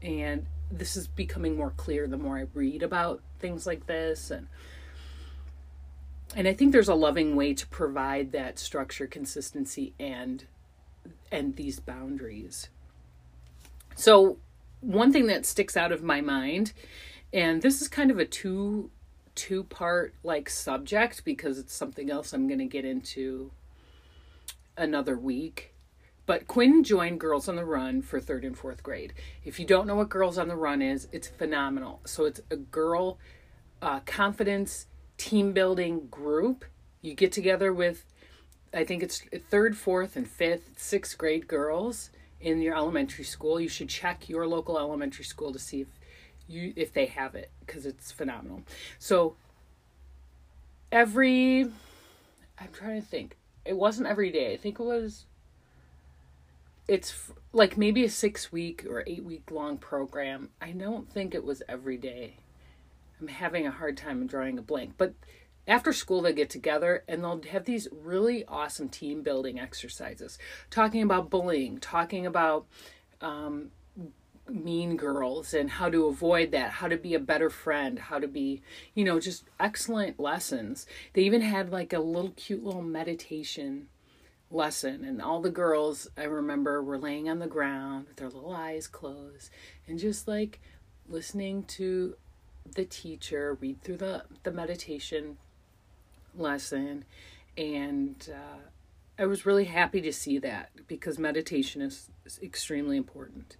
And 0.00 0.46
this 0.72 0.96
is 0.96 1.06
becoming 1.06 1.56
more 1.56 1.72
clear 1.76 2.06
the 2.06 2.16
more 2.16 2.38
I 2.38 2.46
read 2.54 2.82
about 2.82 3.20
things 3.38 3.66
like 3.66 3.86
this 3.86 4.30
and 4.30 4.48
and 6.34 6.48
I 6.48 6.54
think 6.54 6.72
there's 6.72 6.88
a 6.88 6.94
loving 6.94 7.36
way 7.36 7.52
to 7.52 7.66
provide 7.66 8.32
that 8.32 8.58
structure, 8.58 9.06
consistency 9.06 9.92
and 10.00 10.44
and 11.30 11.56
these 11.56 11.78
boundaries. 11.78 12.68
So 13.96 14.38
one 14.80 15.12
thing 15.12 15.26
that 15.26 15.44
sticks 15.44 15.76
out 15.76 15.92
of 15.92 16.02
my 16.02 16.20
mind 16.20 16.72
and 17.32 17.60
this 17.60 17.82
is 17.82 17.88
kind 17.88 18.10
of 18.10 18.18
a 18.18 18.24
two 18.24 18.90
two 19.34 19.64
part 19.64 20.14
like 20.22 20.48
subject 20.48 21.24
because 21.24 21.58
it's 21.58 21.74
something 21.74 22.10
else 22.10 22.32
I'm 22.32 22.46
going 22.46 22.58
to 22.58 22.66
get 22.66 22.84
into 22.84 23.50
another 24.76 25.16
week. 25.18 25.71
But 26.32 26.48
Quinn 26.48 26.82
joined 26.82 27.20
Girls 27.20 27.46
on 27.46 27.56
the 27.56 27.64
Run 27.66 28.00
for 28.00 28.18
third 28.18 28.42
and 28.42 28.56
fourth 28.56 28.82
grade. 28.82 29.12
If 29.44 29.60
you 29.60 29.66
don't 29.66 29.86
know 29.86 29.96
what 29.96 30.08
Girls 30.08 30.38
on 30.38 30.48
the 30.48 30.56
Run 30.56 30.80
is, 30.80 31.06
it's 31.12 31.28
phenomenal. 31.28 32.00
So 32.06 32.24
it's 32.24 32.40
a 32.50 32.56
girl 32.56 33.18
uh, 33.82 34.00
confidence 34.06 34.86
team 35.18 35.52
building 35.52 36.06
group. 36.10 36.64
You 37.02 37.12
get 37.12 37.32
together 37.32 37.70
with, 37.70 38.06
I 38.72 38.82
think 38.82 39.02
it's 39.02 39.22
third, 39.50 39.76
fourth, 39.76 40.16
and 40.16 40.26
fifth, 40.26 40.78
sixth 40.78 41.18
grade 41.18 41.48
girls 41.48 42.08
in 42.40 42.62
your 42.62 42.74
elementary 42.74 43.24
school. 43.24 43.60
You 43.60 43.68
should 43.68 43.90
check 43.90 44.30
your 44.30 44.46
local 44.46 44.78
elementary 44.78 45.26
school 45.26 45.52
to 45.52 45.58
see 45.58 45.82
if 45.82 45.88
you 46.48 46.72
if 46.76 46.94
they 46.94 47.04
have 47.04 47.34
it 47.34 47.50
because 47.60 47.84
it's 47.84 48.10
phenomenal. 48.10 48.62
So 48.98 49.36
every 50.90 51.64
I'm 52.58 52.72
trying 52.72 53.02
to 53.02 53.06
think 53.06 53.36
it 53.66 53.76
wasn't 53.76 54.08
every 54.08 54.32
day. 54.32 54.54
I 54.54 54.56
think 54.56 54.80
it 54.80 54.82
was 54.82 55.26
it's 56.88 57.30
like 57.52 57.76
maybe 57.76 58.04
a 58.04 58.10
six 58.10 58.50
week 58.50 58.84
or 58.88 59.04
eight 59.06 59.24
week 59.24 59.50
long 59.50 59.78
program. 59.78 60.50
I 60.60 60.72
don't 60.72 61.10
think 61.10 61.34
it 61.34 61.44
was 61.44 61.62
every 61.68 61.96
day. 61.96 62.38
I'm 63.20 63.28
having 63.28 63.66
a 63.66 63.70
hard 63.70 63.96
time 63.96 64.26
drawing 64.26 64.58
a 64.58 64.62
blank, 64.62 64.94
but 64.98 65.14
after 65.66 65.92
school 65.92 66.22
they 66.22 66.32
get 66.32 66.50
together 66.50 67.04
and 67.06 67.22
they'll 67.22 67.40
have 67.50 67.64
these 67.64 67.88
really 67.92 68.44
awesome 68.46 68.88
team 68.88 69.22
building 69.22 69.60
exercises 69.60 70.38
talking 70.70 71.02
about 71.02 71.30
bullying 71.30 71.78
talking 71.78 72.26
about 72.26 72.66
um, 73.20 73.70
mean 74.48 74.96
girls 74.96 75.54
and 75.54 75.70
how 75.70 75.88
to 75.88 76.06
avoid 76.06 76.50
that 76.50 76.70
how 76.70 76.88
to 76.88 76.96
be 76.96 77.14
a 77.14 77.18
better 77.20 77.48
friend 77.48 77.98
how 77.98 78.18
to 78.18 78.26
be 78.26 78.60
you 78.94 79.04
know 79.04 79.20
just 79.20 79.44
excellent 79.60 80.18
lessons 80.18 80.86
they 81.12 81.22
even 81.22 81.40
had 81.40 81.70
like 81.70 81.92
a 81.92 82.00
little 82.00 82.32
cute 82.32 82.64
little 82.64 82.82
meditation 82.82 83.86
lesson. 84.52 85.04
And 85.04 85.20
all 85.20 85.40
the 85.40 85.50
girls 85.50 86.08
i 86.16 86.24
remember 86.24 86.82
were 86.82 86.98
laying 86.98 87.28
on 87.28 87.38
the 87.38 87.46
ground 87.46 88.06
with 88.08 88.16
their 88.16 88.28
little 88.28 88.52
eyes 88.52 88.86
closed 88.86 89.50
and 89.86 89.98
just 89.98 90.28
like 90.28 90.60
listening 91.08 91.64
to 91.64 92.16
the 92.74 92.84
teacher 92.84 93.56
read 93.60 93.82
through 93.82 93.96
the 93.96 94.24
the 94.42 94.52
meditation 94.52 95.38
lesson. 96.34 97.04
And 97.56 98.28
uh, 98.32 98.68
i 99.22 99.26
was 99.26 99.46
really 99.46 99.64
happy 99.64 100.00
to 100.00 100.12
see 100.12 100.38
that 100.38 100.70
because 100.88 101.18
meditation 101.18 101.80
is, 101.80 102.10
is, 102.26 102.40
extremely 102.42 102.96
important. 102.96 103.56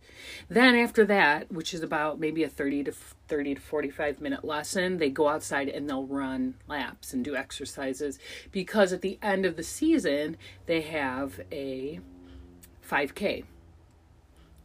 Then 0.49 0.75
after 0.75 1.04
that 1.07 1.50
which 1.52 1.73
is 1.73 1.83
about 1.83 2.19
maybe 2.19 2.42
a 2.42 2.49
30 2.49 2.85
to 2.85 2.92
30 2.92 3.54
to 3.54 3.61
45 3.61 4.21
minute 4.21 4.45
lesson 4.45 4.99
they 4.99 5.09
go 5.09 5.28
outside 5.28 5.69
and 5.69 5.88
they'll 5.88 6.07
run 6.07 6.54
laps 6.69 7.12
and 7.12 7.25
do 7.25 7.37
exercises 7.37 8.19
because 8.50 8.92
at 8.92 9.02
the 9.02 9.19
end 9.23 9.47
of 9.47 9.57
the 9.57 9.62
season 9.62 10.37
they 10.66 10.81
have 10.83 11.40
a 11.50 12.00
5k 12.88 13.45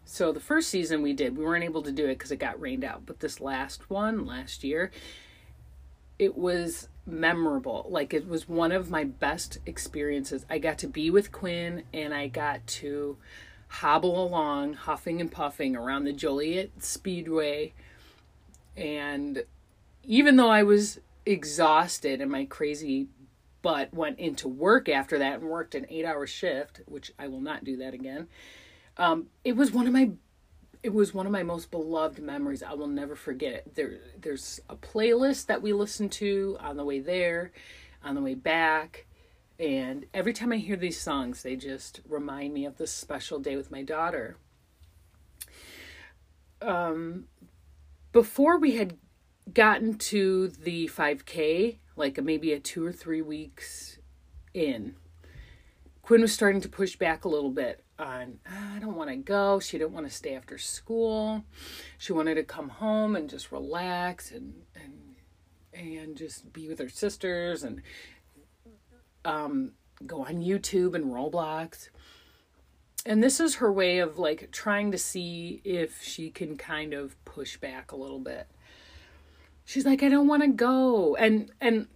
so 0.03 0.31
the 0.31 0.39
first 0.39 0.69
season 0.69 1.01
we 1.01 1.13
did 1.13 1.37
we 1.37 1.43
weren't 1.43 1.63
able 1.63 1.83
to 1.83 1.91
do 1.91 2.05
it 2.05 2.15
because 2.15 2.31
it 2.31 2.37
got 2.37 2.59
rained 2.59 2.83
out 2.83 3.05
but 3.05 3.19
this 3.19 3.39
last 3.39 3.89
one 3.89 4.25
last 4.25 4.63
year 4.63 4.91
it 6.19 6.35
was 6.37 6.89
memorable. 7.07 7.87
Like 7.89 8.13
it 8.13 8.27
was 8.27 8.47
one 8.47 8.71
of 8.71 8.89
my 8.89 9.03
best 9.03 9.59
experiences. 9.65 10.45
I 10.49 10.59
got 10.59 10.77
to 10.79 10.87
be 10.87 11.09
with 11.09 11.31
Quinn 11.31 11.83
and 11.93 12.13
I 12.13 12.27
got 12.27 12.65
to 12.67 13.17
hobble 13.69 14.23
along, 14.23 14.73
huffing 14.73 15.21
and 15.21 15.31
puffing 15.31 15.75
around 15.75 16.03
the 16.03 16.13
Joliet 16.13 16.83
Speedway. 16.83 17.73
And 18.75 19.43
even 20.03 20.35
though 20.35 20.49
I 20.49 20.63
was 20.63 20.99
exhausted 21.25 22.21
and 22.21 22.31
my 22.31 22.45
crazy 22.45 23.07
butt 23.61 23.93
went 23.93 24.19
into 24.19 24.47
work 24.47 24.87
after 24.87 25.17
that 25.17 25.39
and 25.39 25.49
worked 25.49 25.75
an 25.75 25.85
eight 25.89 26.05
hour 26.05 26.27
shift, 26.27 26.81
which 26.85 27.11
I 27.17 27.27
will 27.27 27.41
not 27.41 27.63
do 27.63 27.77
that 27.77 27.93
again, 27.93 28.27
um, 28.97 29.27
it 29.43 29.55
was 29.55 29.71
one 29.71 29.87
of 29.87 29.93
my 29.93 30.11
it 30.83 30.93
was 30.93 31.13
one 31.13 31.25
of 31.25 31.31
my 31.31 31.43
most 31.43 31.71
beloved 31.71 32.19
memories. 32.19 32.63
I 32.63 32.73
will 32.73 32.87
never 32.87 33.15
forget 33.15 33.53
it. 33.53 33.75
There, 33.75 33.99
there's 34.19 34.59
a 34.69 34.75
playlist 34.75 35.47
that 35.47 35.61
we 35.61 35.73
listened 35.73 36.11
to 36.13 36.57
on 36.59 36.77
the 36.77 36.85
way 36.85 36.99
there, 36.99 37.51
on 38.03 38.15
the 38.15 38.21
way 38.21 38.35
back, 38.35 39.07
and 39.59 40.05
every 40.13 40.33
time 40.33 40.51
I 40.51 40.57
hear 40.57 40.75
these 40.75 40.99
songs, 40.99 41.41
they 41.41 41.55
just 41.55 42.01
remind 42.07 42.53
me 42.53 42.65
of 42.65 42.77
this 42.77 42.91
special 42.91 43.39
day 43.39 43.55
with 43.55 43.71
my 43.71 43.81
daughter. 43.81 44.37
Um, 46.61 47.25
before 48.11 48.59
we 48.59 48.75
had 48.75 48.97
gotten 49.51 49.97
to 49.97 50.49
the 50.49 50.87
5K, 50.87 51.77
like 51.95 52.21
maybe 52.21 52.53
a 52.53 52.59
two 52.59 52.85
or 52.85 52.91
three 52.91 53.21
weeks 53.21 53.97
in, 54.53 54.95
Quinn 56.03 56.21
was 56.21 56.33
starting 56.33 56.61
to 56.61 56.69
push 56.69 56.95
back 56.95 57.25
a 57.25 57.29
little 57.29 57.51
bit 57.51 57.83
on 57.99 58.39
ah, 58.47 58.75
I 58.75 58.79
don't 58.79 58.95
want 58.95 59.09
to 59.09 59.15
go. 59.15 59.59
She 59.59 59.77
didn't 59.77 59.93
want 59.93 60.07
to 60.07 60.13
stay 60.13 60.35
after 60.35 60.57
school. 60.57 61.43
She 61.97 62.13
wanted 62.13 62.35
to 62.35 62.43
come 62.43 62.69
home 62.69 63.15
and 63.15 63.29
just 63.29 63.51
relax 63.51 64.31
and 64.31 64.53
and 64.75 65.15
and 65.73 66.17
just 66.17 66.51
be 66.53 66.67
with 66.67 66.79
her 66.79 66.89
sisters 66.89 67.63
and 67.63 67.81
um, 69.25 69.73
go 70.05 70.21
on 70.21 70.41
YouTube 70.41 70.95
and 70.95 71.05
Roblox. 71.05 71.89
And 73.05 73.23
this 73.23 73.39
is 73.39 73.55
her 73.55 73.71
way 73.71 73.99
of 73.99 74.17
like 74.17 74.51
trying 74.51 74.91
to 74.91 74.97
see 74.97 75.61
if 75.63 76.01
she 76.01 76.29
can 76.29 76.57
kind 76.57 76.93
of 76.93 77.23
push 77.25 77.57
back 77.57 77.91
a 77.91 77.95
little 77.95 78.19
bit. 78.19 78.47
She's 79.65 79.85
like, 79.85 80.01
I 80.01 80.09
don't 80.09 80.27
want 80.27 80.43
to 80.43 80.49
go. 80.49 81.15
And 81.15 81.51
and 81.61 81.87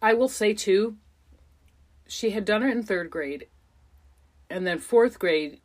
I 0.00 0.14
will 0.14 0.28
say 0.28 0.54
too, 0.54 0.96
she 2.06 2.30
had 2.30 2.44
done 2.44 2.62
it 2.62 2.70
in 2.70 2.82
third 2.82 3.10
grade 3.10 3.46
and 4.50 4.66
then 4.66 4.78
fourth 4.78 5.18
grade 5.18 5.60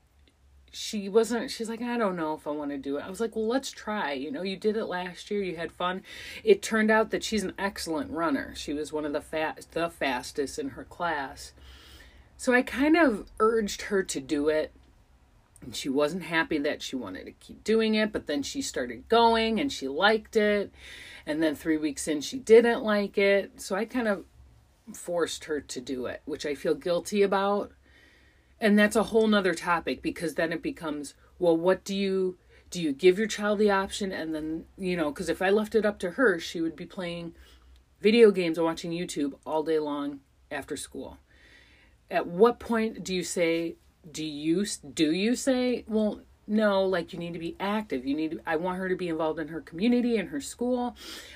she 0.75 1.07
wasn't 1.07 1.51
she's 1.51 1.69
like 1.69 1.83
i 1.83 1.97
don't 1.97 2.15
know 2.15 2.33
if 2.33 2.47
i 2.47 2.49
want 2.49 2.71
to 2.71 2.77
do 2.77 2.97
it. 2.97 3.05
I 3.05 3.09
was 3.09 3.19
like 3.19 3.35
well 3.35 3.47
let's 3.47 3.71
try 3.71 4.13
you 4.13 4.31
know 4.31 4.41
you 4.41 4.57
did 4.57 4.75
it 4.75 4.85
last 4.85 5.29
year 5.29 5.43
you 5.43 5.55
had 5.55 5.71
fun. 5.71 6.01
It 6.43 6.63
turned 6.63 6.89
out 6.89 7.11
that 7.11 7.23
she's 7.23 7.43
an 7.43 7.53
excellent 7.59 8.11
runner. 8.11 8.53
She 8.55 8.73
was 8.73 8.91
one 8.91 9.05
of 9.05 9.13
the 9.13 9.21
fast 9.21 9.71
the 9.73 9.89
fastest 9.89 10.57
in 10.57 10.69
her 10.69 10.83
class. 10.83 11.53
So 12.37 12.53
i 12.53 12.63
kind 12.63 12.97
of 12.97 13.27
urged 13.39 13.83
her 13.83 14.01
to 14.01 14.19
do 14.19 14.49
it. 14.49 14.71
And 15.61 15.75
she 15.75 15.89
wasn't 15.89 16.23
happy 16.23 16.57
that 16.57 16.81
she 16.81 16.95
wanted 16.95 17.25
to 17.25 17.31
keep 17.33 17.63
doing 17.63 17.93
it 17.93 18.11
but 18.11 18.25
then 18.25 18.41
she 18.41 18.63
started 18.63 19.07
going 19.09 19.59
and 19.59 19.71
she 19.71 19.87
liked 19.87 20.35
it. 20.35 20.71
And 21.27 21.41
then 21.41 21.53
3 21.53 21.77
weeks 21.77 22.07
in 22.07 22.21
she 22.21 22.39
didn't 22.39 22.83
like 22.83 23.19
it. 23.19 23.61
So 23.61 23.75
i 23.75 23.85
kind 23.85 24.07
of 24.07 24.25
forced 24.91 25.45
her 25.45 25.61
to 25.61 25.79
do 25.79 26.07
it 26.07 26.21
which 26.25 26.45
i 26.45 26.53
feel 26.53 26.75
guilty 26.75 27.21
about 27.21 27.71
and 28.59 28.77
that's 28.77 28.95
a 28.95 29.03
whole 29.03 29.27
nother 29.27 29.53
topic 29.53 30.01
because 30.01 30.35
then 30.35 30.51
it 30.53 30.61
becomes 30.61 31.13
well 31.39 31.55
what 31.55 31.83
do 31.83 31.95
you 31.95 32.37
do 32.73 32.81
you 32.81 32.91
give 32.91 33.19
your 33.19 33.27
child 33.27 33.59
the 33.59 33.69
option? 33.69 34.11
And 34.11 34.33
then 34.33 34.65
you 34.77 34.97
know 34.97 35.11
because 35.11 35.29
if 35.29 35.41
i 35.41 35.49
left 35.49 35.75
it 35.75 35.85
up 35.85 35.99
to 35.99 36.11
her 36.11 36.39
she 36.39 36.61
would 36.61 36.75
be 36.75 36.85
playing 36.85 37.35
video 38.01 38.31
games 38.31 38.57
or 38.57 38.65
watching 38.65 38.91
youtube 38.91 39.33
all 39.45 39.63
day 39.63 39.79
long 39.79 40.19
after 40.51 40.75
school. 40.75 41.17
At 42.09 42.27
what 42.27 42.59
point 42.59 43.03
do 43.03 43.13
you 43.13 43.23
say 43.23 43.75
do 44.11 44.25
you 44.25 44.65
do 44.93 45.11
you 45.11 45.35
say 45.35 45.85
well 45.87 46.21
no 46.45 46.83
like 46.83 47.13
you 47.13 47.19
need 47.19 47.33
to 47.33 47.39
be 47.39 47.55
active. 47.59 48.05
You 48.05 48.15
need 48.15 48.31
to, 48.31 48.39
i 48.45 48.55
want 48.55 48.79
her 48.79 48.89
to 48.89 48.95
be 48.95 49.07
involved 49.07 49.39
in 49.39 49.49
her 49.49 49.61
community 49.61 50.17
and 50.17 50.29
her 50.29 50.41
school. 50.41 50.95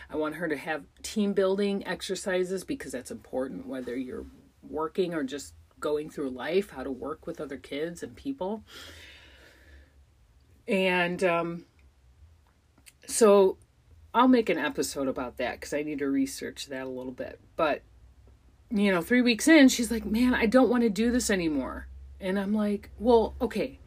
I 0.10 0.18
want 0.18 0.36
her 0.36 0.48
to 0.48 0.58
have 0.58 0.84
team 1.04 1.34
building 1.34 1.86
exercises 1.88 2.64
because 2.64 2.92
that's 2.92 3.12
important 3.12 3.68
whether 3.68 3.96
you're 3.96 4.26
working 4.64 5.14
or 5.14 5.24
just 5.24 5.54
going 5.80 6.10
through 6.10 6.30
life, 6.30 6.72
how 6.72 6.84
to 6.84 6.92
work 6.92 7.28
with 7.28 7.40
other 7.40 7.58
kids 7.58 8.04
and 8.04 8.16
people. 8.16 8.64
And 10.68 11.24
um, 11.24 11.66
so 13.06 13.58
I'll 14.14 14.28
make 14.28 14.50
an 14.50 14.58
episode 14.58 15.08
about 15.08 15.38
that 15.38 15.60
because 15.60 15.74
I 15.74 15.84
need 15.84 16.00
to 16.00 16.08
research 16.08 16.68
that 16.68 16.86
a 16.86 16.90
little 16.90 17.12
bit. 17.12 17.40
But, 17.56 17.84
you 18.70 18.92
know, 18.92 19.02
three 19.02 19.22
weeks 19.22 19.48
in, 19.48 19.70
she's 19.70 19.92
like, 19.92 20.06
man, 20.06 20.34
I 20.34 20.46
don't 20.46 20.70
want 20.70 20.84
to 20.84 20.90
do 20.90 21.12
this 21.12 21.30
anymore. 21.30 21.88
And 22.20 22.40
I'm 22.40 22.54
like, 22.54 22.90
well, 23.00 23.36
okay. 23.40 23.80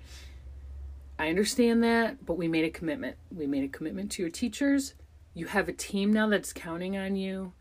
I 1.18 1.28
understand 1.28 1.84
that, 1.84 2.24
but 2.24 2.38
we 2.38 2.48
made 2.48 2.64
a 2.64 2.70
commitment. 2.70 3.16
We 3.30 3.46
made 3.46 3.64
a 3.64 3.68
commitment 3.68 4.10
to 4.12 4.22
your 4.22 4.30
teachers. 4.30 4.94
You 5.34 5.46
have 5.46 5.68
a 5.68 5.72
team 5.72 6.12
now 6.12 6.28
that's 6.28 6.52
counting 6.52 6.96
on 6.96 7.14
you. 7.14 7.52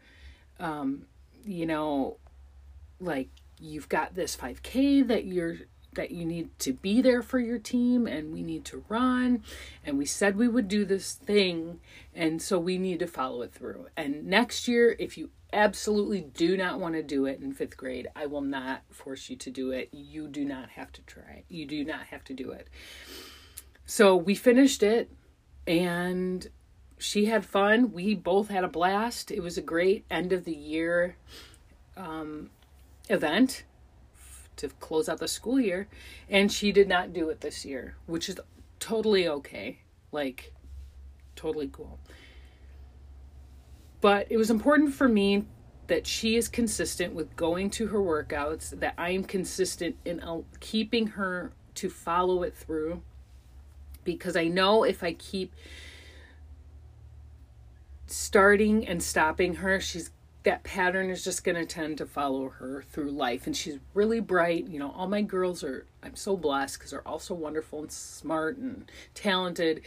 Um, 0.62 1.08
you 1.44 1.66
know, 1.66 2.18
like 3.02 3.30
you've 3.60 3.90
got 3.90 4.16
this 4.16 4.36
5k 4.36 5.08
that 5.08 5.26
you're 5.26 5.58
that 5.94 6.12
you 6.12 6.24
need 6.24 6.48
to 6.60 6.72
be 6.72 7.02
there 7.02 7.22
for 7.22 7.40
your 7.40 7.58
team 7.58 8.06
and 8.06 8.32
we 8.32 8.44
need 8.44 8.64
to 8.64 8.84
run. 8.90 9.44
And 9.84 9.98
we 9.98 10.06
said 10.06 10.38
we 10.38 10.48
would 10.48 10.68
do 10.68 10.86
this 10.86 11.14
thing 11.14 11.80
and 12.14 12.42
so 12.42 12.60
we 12.60 12.78
need 12.78 13.00
to 13.00 13.08
follow 13.08 13.42
it 13.42 13.54
through. 13.54 13.88
And 13.98 14.26
next 14.28 14.68
year 14.68 14.96
if 15.00 15.18
you 15.18 15.32
absolutely 15.52 16.22
do 16.22 16.56
not 16.56 16.80
want 16.80 16.94
to 16.94 17.02
do 17.02 17.26
it 17.26 17.42
in 17.42 17.56
5th 17.56 17.76
grade 17.76 18.08
I 18.16 18.28
will 18.28 18.42
not 18.42 18.82
force 18.92 19.32
you 19.32 19.36
to 19.38 19.50
do 19.50 19.72
it. 19.72 19.90
You 19.92 20.28
do 20.28 20.46
not 20.46 20.70
have 20.72 20.92
to 20.94 21.02
try. 21.02 21.44
You 21.50 21.66
do 21.66 21.84
not 21.84 22.06
have 22.08 22.24
to 22.26 22.34
do 22.34 22.52
it. 22.52 22.68
So 23.86 24.16
we 24.16 24.36
finished 24.36 24.84
it 24.84 25.10
and 25.66 26.48
she 27.00 27.26
had 27.26 27.46
fun. 27.46 27.94
We 27.94 28.14
both 28.14 28.50
had 28.50 28.64
a 28.64 28.68
blast. 28.68 29.32
It 29.32 29.42
was 29.42 29.58
a 29.58 29.62
great 29.62 30.06
end 30.12 30.34
of 30.34 30.46
the 30.46 30.56
year. 30.56 31.16
Um, 31.98 32.52
event 33.10 33.64
to 34.56 34.68
close 34.68 35.08
out 35.08 35.20
the 35.20 35.28
school 35.28 35.60
year 35.60 35.88
and 36.30 36.52
she 36.52 36.72
did 36.72 36.88
not 36.88 37.14
do 37.14 37.30
it 37.30 37.42
this 37.42 37.66
year 37.66 37.96
which 38.06 38.30
is 38.30 38.40
totally 38.80 39.28
okay 39.28 39.80
like 40.12 40.54
totally 41.40 41.70
cool. 41.72 42.00
But 44.02 44.28
it 44.30 44.38
was 44.38 44.50
important 44.50 44.94
for 44.94 45.08
me 45.08 45.46
that 45.88 46.06
she 46.06 46.36
is 46.36 46.48
consistent 46.48 47.14
with 47.14 47.36
going 47.36 47.70
to 47.72 47.88
her 47.88 47.98
workouts 47.98 48.80
that 48.80 48.94
i 48.96 49.10
am 49.10 49.24
consistent 49.24 49.96
in 50.06 50.20
uh, 50.20 50.38
keeping 50.60 51.08
her 51.08 51.52
to 51.74 51.90
follow 51.90 52.44
it 52.44 52.56
through 52.56 53.02
because 54.04 54.36
i 54.36 54.48
know 54.48 54.84
if 54.84 55.04
i 55.04 55.14
keep 55.14 55.52
starting 58.06 58.88
and 58.88 59.02
stopping 59.02 59.56
her 59.56 59.80
she's 59.80 60.12
that 60.44 60.64
pattern 60.64 61.10
is 61.10 61.24
just 61.24 61.44
going 61.44 61.56
to 61.56 61.66
tend 61.66 61.98
to 61.98 62.06
follow 62.06 62.50
her 62.50 62.84
through 62.90 63.12
life. 63.12 63.46
And 63.46 63.56
she's 63.56 63.78
really 63.94 64.20
bright. 64.20 64.68
You 64.68 64.80
know, 64.80 64.92
all 64.92 65.08
my 65.08 65.22
girls 65.22 65.64
are, 65.64 65.86
I'm 66.02 66.16
so 66.16 66.38
blessed 66.38 66.80
because 66.80 66.92
they're 66.92 67.08
all 67.08 67.20
so 67.20 67.36
wonderful 67.36 67.80
and 67.80 67.92
smart 67.92 68.58
and 68.58 68.90
talented. 69.14 69.82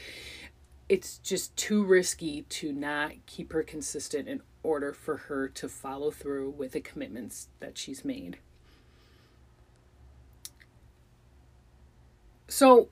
It's 0.88 1.18
just 1.18 1.56
too 1.56 1.84
risky 1.84 2.42
to 2.42 2.72
not 2.72 3.12
keep 3.24 3.52
her 3.52 3.62
consistent 3.62 4.28
in 4.28 4.42
order 4.62 4.92
for 4.92 5.16
her 5.16 5.48
to 5.48 5.68
follow 5.68 6.10
through 6.10 6.50
with 6.50 6.72
the 6.72 6.80
commitments 6.80 7.48
that 7.60 7.78
she's 7.78 8.04
made. 8.04 8.36
So, 12.46 12.88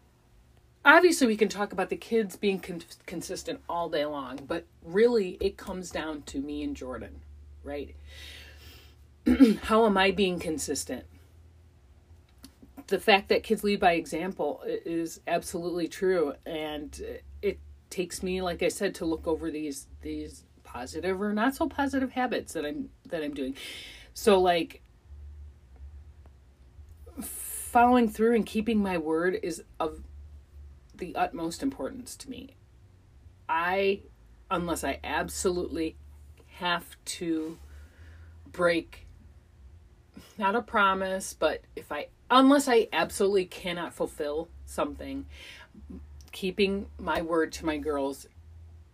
obviously, 0.87 1.27
we 1.27 1.37
can 1.37 1.51
talk 1.51 1.73
about 1.75 1.91
the 1.91 1.97
kids 1.97 2.37
being 2.37 2.61
con- 2.61 2.83
consistent 3.05 3.61
all 3.69 3.91
day 3.91 4.07
long, 4.07 4.41
but 4.49 4.65
really, 4.83 5.37
it 5.39 5.59
comes 5.59 5.91
down 5.91 6.23
to 6.23 6.41
me 6.41 6.63
and 6.63 6.75
Jordan 6.75 7.21
right? 7.63 7.95
How 9.63 9.87
am 9.87 9.97
I 9.97 10.11
being 10.11 10.39
consistent? 10.39 11.05
The 12.87 12.99
fact 12.99 13.29
that 13.29 13.43
kids 13.43 13.63
lead 13.63 13.81
by 13.81 13.93
example 13.93 14.63
is 14.67 15.21
absolutely 15.27 15.87
true, 15.87 16.35
and 16.45 17.01
it 17.41 17.59
takes 17.89 18.23
me, 18.23 18.43
like 18.43 18.63
I 18.63 18.69
said, 18.69 18.95
to 18.97 19.05
look 19.05 19.27
over 19.27 19.51
these 19.51 19.87
these 20.03 20.45
positive 20.65 21.21
or 21.21 21.33
not 21.33 21.55
so 21.55 21.69
positive 21.69 22.13
habits 22.13 22.53
that 22.53 22.65
I'm 22.65 22.91
that 23.09 23.23
I'm 23.23 23.35
doing. 23.35 23.57
So 24.15 24.41
like 24.41 24.83
following 27.21 28.09
through 28.09 28.35
and 28.35 28.47
keeping 28.47 28.83
my 28.83 28.99
word 28.99 29.39
is 29.43 29.63
of 29.79 30.03
the 30.97 31.15
utmost 31.15 31.63
importance 31.63 32.17
to 32.17 32.31
me. 32.31 32.57
I 33.49 34.03
unless 34.51 34.85
I 34.85 34.99
absolutely 35.05 35.97
have 36.61 36.85
to 37.05 37.59
break 38.53 39.07
not 40.39 40.55
a 40.55 40.63
promise, 40.63 41.33
but 41.33 41.63
if 41.75 41.91
I 41.91 42.09
unless 42.31 42.69
I 42.69 42.89
absolutely 42.93 43.47
cannot 43.47 43.95
fulfill 43.95 44.49
something, 44.67 45.27
keeping 46.33 46.87
my 46.99 47.23
word 47.23 47.53
to 47.53 47.67
my 47.67 47.79
girls 47.79 48.27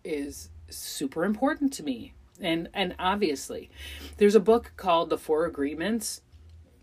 is 0.04 0.49
super 0.68 1.25
important 1.25 1.73
to 1.75 1.82
me. 1.82 2.14
And 2.40 2.68
and 2.73 2.94
obviously, 2.99 3.70
there's 4.18 4.35
a 4.37 4.40
book 4.40 4.73
called 4.76 5.11
The 5.11 5.18
Four 5.18 5.44
Agreements 5.44 6.20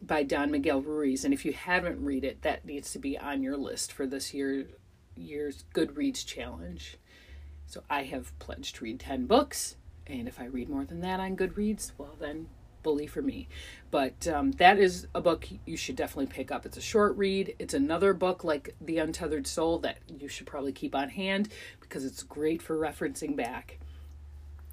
by 0.02 0.24
Don 0.24 0.52
Miguel 0.52 0.82
Ruiz, 0.82 1.24
and 1.24 1.34
if 1.34 1.46
you 1.46 1.54
haven't 1.54 2.04
read 2.04 2.26
it, 2.26 2.42
that 2.42 2.66
needs 2.66 2.92
to 2.92 3.00
be 3.00 3.18
on 3.18 3.42
your 3.42 3.56
list 3.56 3.94
for 3.94 4.06
this 4.06 4.34
year 4.34 4.68
year's 5.16 5.64
Goodreads 5.74 6.26
challenge. 6.26 6.98
So 7.68 7.84
I 7.90 8.04
have 8.04 8.38
pledged 8.40 8.76
to 8.76 8.84
read 8.84 9.00
10 9.00 9.28
books 9.28 9.78
and 10.08 10.28
if 10.28 10.40
I 10.40 10.46
read 10.46 10.70
more 10.70 10.86
than 10.86 11.02
that 11.02 11.20
on 11.20 11.36
Goodreads, 11.38 11.92
well, 11.98 12.16
then 12.20 12.48
bully 12.84 13.08
for 13.08 13.22
me. 13.22 13.48
But 13.90 14.28
um, 14.28 14.52
that 14.54 14.78
is 14.78 15.08
a 15.16 15.22
book 15.22 15.48
you 15.66 15.78
should 15.78 15.96
definitely 15.96 16.28
pick 16.28 16.52
up. 16.52 16.66
It's 16.66 16.78
a 16.78 16.82
short 16.82 17.18
read. 17.18 17.56
It's 17.58 17.74
another 17.74 18.14
book 18.14 18.44
like 18.44 18.76
The 18.82 19.00
Untethered 19.00 19.48
Soul 19.48 19.80
that 19.80 19.98
you 20.08 20.28
should 20.28 20.46
probably 20.46 20.74
keep 20.74 20.94
on 20.94 21.10
hand 21.10 21.50
because 21.80 22.06
it's 22.06 22.22
great 22.22 22.62
for 22.62 22.78
referencing 22.78 23.36
back. 23.36 23.80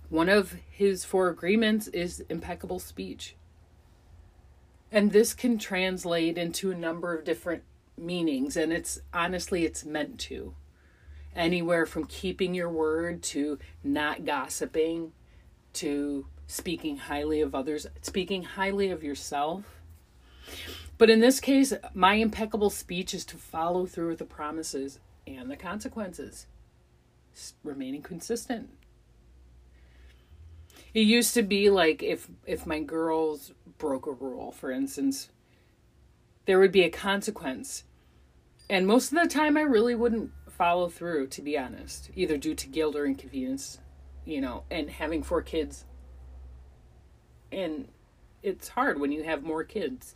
One 0.09 0.29
of 0.29 0.57
his 0.69 1.05
four 1.05 1.29
agreements 1.29 1.87
is 1.89 2.21
impeccable 2.29 2.81
speech. 2.81 3.37
And 4.91 5.13
this 5.13 5.33
can 5.35 5.57
translate 5.57 6.37
into 6.37 6.73
a 6.73 6.77
number 6.77 7.15
of 7.15 7.25
different 7.25 7.63
meanings, 7.97 8.57
and 8.57 8.73
it's 8.73 9.01
honestly, 9.15 9.65
it's 9.65 9.85
meant 9.85 10.19
to. 10.19 10.55
Anywhere 11.37 11.87
from 11.87 12.07
keeping 12.07 12.55
your 12.55 12.69
word 12.69 13.23
to 13.23 13.61
not 13.85 14.25
gossiping 14.25 15.13
to 15.75 16.27
speaking 16.47 16.97
highly 16.97 17.41
of 17.41 17.55
others, 17.55 17.87
speaking 18.03 18.43
highly 18.43 18.91
of 18.91 19.03
yourself. 19.03 19.81
But 20.99 21.11
in 21.11 21.21
this 21.21 21.41
case, 21.41 21.73
my 21.95 22.15
impeccable 22.15 22.71
speech 22.71 23.15
is 23.15 23.25
to 23.27 23.37
follow 23.37 23.87
through 23.87 24.09
with 24.09 24.19
the 24.19 24.25
promises 24.25 24.99
and 25.27 25.51
the 25.51 25.57
consequences, 25.57 26.47
remaining 27.63 28.03
consistent. 28.03 28.71
It 30.93 31.01
used 31.01 31.35
to 31.35 31.43
be 31.43 31.71
like 31.71 32.03
if 32.03 32.29
if 32.47 32.67
my 32.67 32.81
girls 32.81 33.53
broke 33.79 34.07
a 34.07 34.13
rule, 34.13 34.51
for 34.51 34.73
instance, 34.73 35.29
there 36.47 36.59
would 36.59 36.73
be 36.73 36.83
a 36.83 36.91
consequence. 36.91 37.85
And 38.69 38.87
most 38.87 39.13
of 39.13 39.23
the 39.23 39.29
time 39.29 39.57
I 39.57 39.63
really 39.63 39.95
wouldn't 39.95 40.33
follow 40.49 40.89
through, 40.89 41.29
to 41.29 41.43
be 41.43 41.57
honest, 41.57 42.11
either 42.15 42.37
due 42.37 42.55
to 42.55 42.69
guilt 42.69 42.97
or 42.97 43.07
inconvenience 43.07 43.79
you 44.25 44.41
know, 44.41 44.65
and 44.71 44.91
having 44.91 45.23
four 45.23 45.43
kids. 45.43 45.85
And 47.53 47.89
it's 48.43 48.69
hard 48.69 49.01
when 49.01 49.13
you 49.13 49.25
have 49.25 49.43
more 49.43 49.65
kids. 49.65 50.15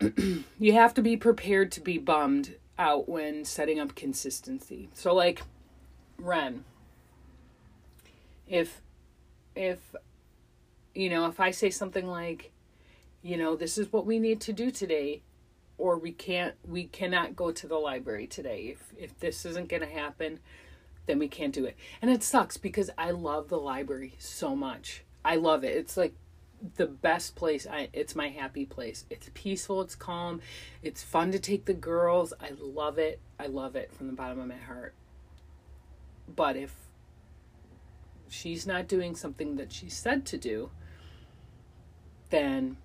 you 0.58 0.72
have 0.72 0.94
to 0.94 1.02
be 1.02 1.16
prepared 1.16 1.72
to 1.72 1.80
be 1.80 1.98
bummed 1.98 2.56
out 2.78 3.08
when 3.08 3.44
setting 3.44 3.78
up 3.78 3.94
consistency. 3.94 4.88
So 4.94 5.14
like 5.14 5.42
Ren 6.18 6.64
if 8.46 8.80
if 9.54 9.94
you 10.94 11.10
know, 11.10 11.26
if 11.26 11.40
I 11.40 11.50
say 11.50 11.70
something 11.70 12.06
like, 12.06 12.52
you 13.22 13.36
know, 13.36 13.56
this 13.56 13.78
is 13.78 13.92
what 13.92 14.06
we 14.06 14.18
need 14.18 14.40
to 14.42 14.52
do 14.52 14.70
today 14.70 15.22
or 15.76 15.98
we 15.98 16.12
can't 16.12 16.54
we 16.66 16.84
cannot 16.84 17.34
go 17.36 17.50
to 17.50 17.66
the 17.66 17.76
library 17.76 18.26
today. 18.26 18.76
If 18.76 18.92
if 18.96 19.18
this 19.18 19.44
isn't 19.44 19.68
going 19.68 19.82
to 19.82 19.88
happen, 19.88 20.40
then 21.06 21.18
we 21.18 21.28
can't 21.28 21.54
do 21.54 21.64
it. 21.64 21.76
And 22.00 22.10
it 22.10 22.22
sucks 22.22 22.56
because 22.56 22.90
I 22.96 23.10
love 23.10 23.48
the 23.48 23.58
library 23.58 24.14
so 24.18 24.56
much. 24.56 25.04
I 25.24 25.36
love 25.36 25.64
it. 25.64 25.76
It's 25.76 25.96
like 25.96 26.14
the 26.76 26.86
best 26.86 27.34
place. 27.34 27.66
I 27.66 27.88
it's 27.92 28.16
my 28.16 28.28
happy 28.28 28.64
place. 28.64 29.04
It's 29.10 29.30
peaceful, 29.34 29.80
it's 29.82 29.94
calm, 29.94 30.40
it's 30.82 31.02
fun 31.02 31.32
to 31.32 31.38
take 31.38 31.66
the 31.66 31.74
girls. 31.74 32.32
I 32.40 32.50
love 32.58 32.98
it. 32.98 33.20
I 33.38 33.46
love 33.46 33.76
it 33.76 33.92
from 33.92 34.06
the 34.06 34.12
bottom 34.12 34.40
of 34.40 34.46
my 34.46 34.56
heart. 34.56 34.94
But 36.34 36.56
if 36.56 36.74
she's 38.28 38.66
not 38.66 38.88
doing 38.88 39.14
something 39.14 39.56
that 39.56 39.72
she 39.72 39.88
said 39.88 40.24
to 40.26 40.38
do, 40.38 40.70
then 42.30 42.76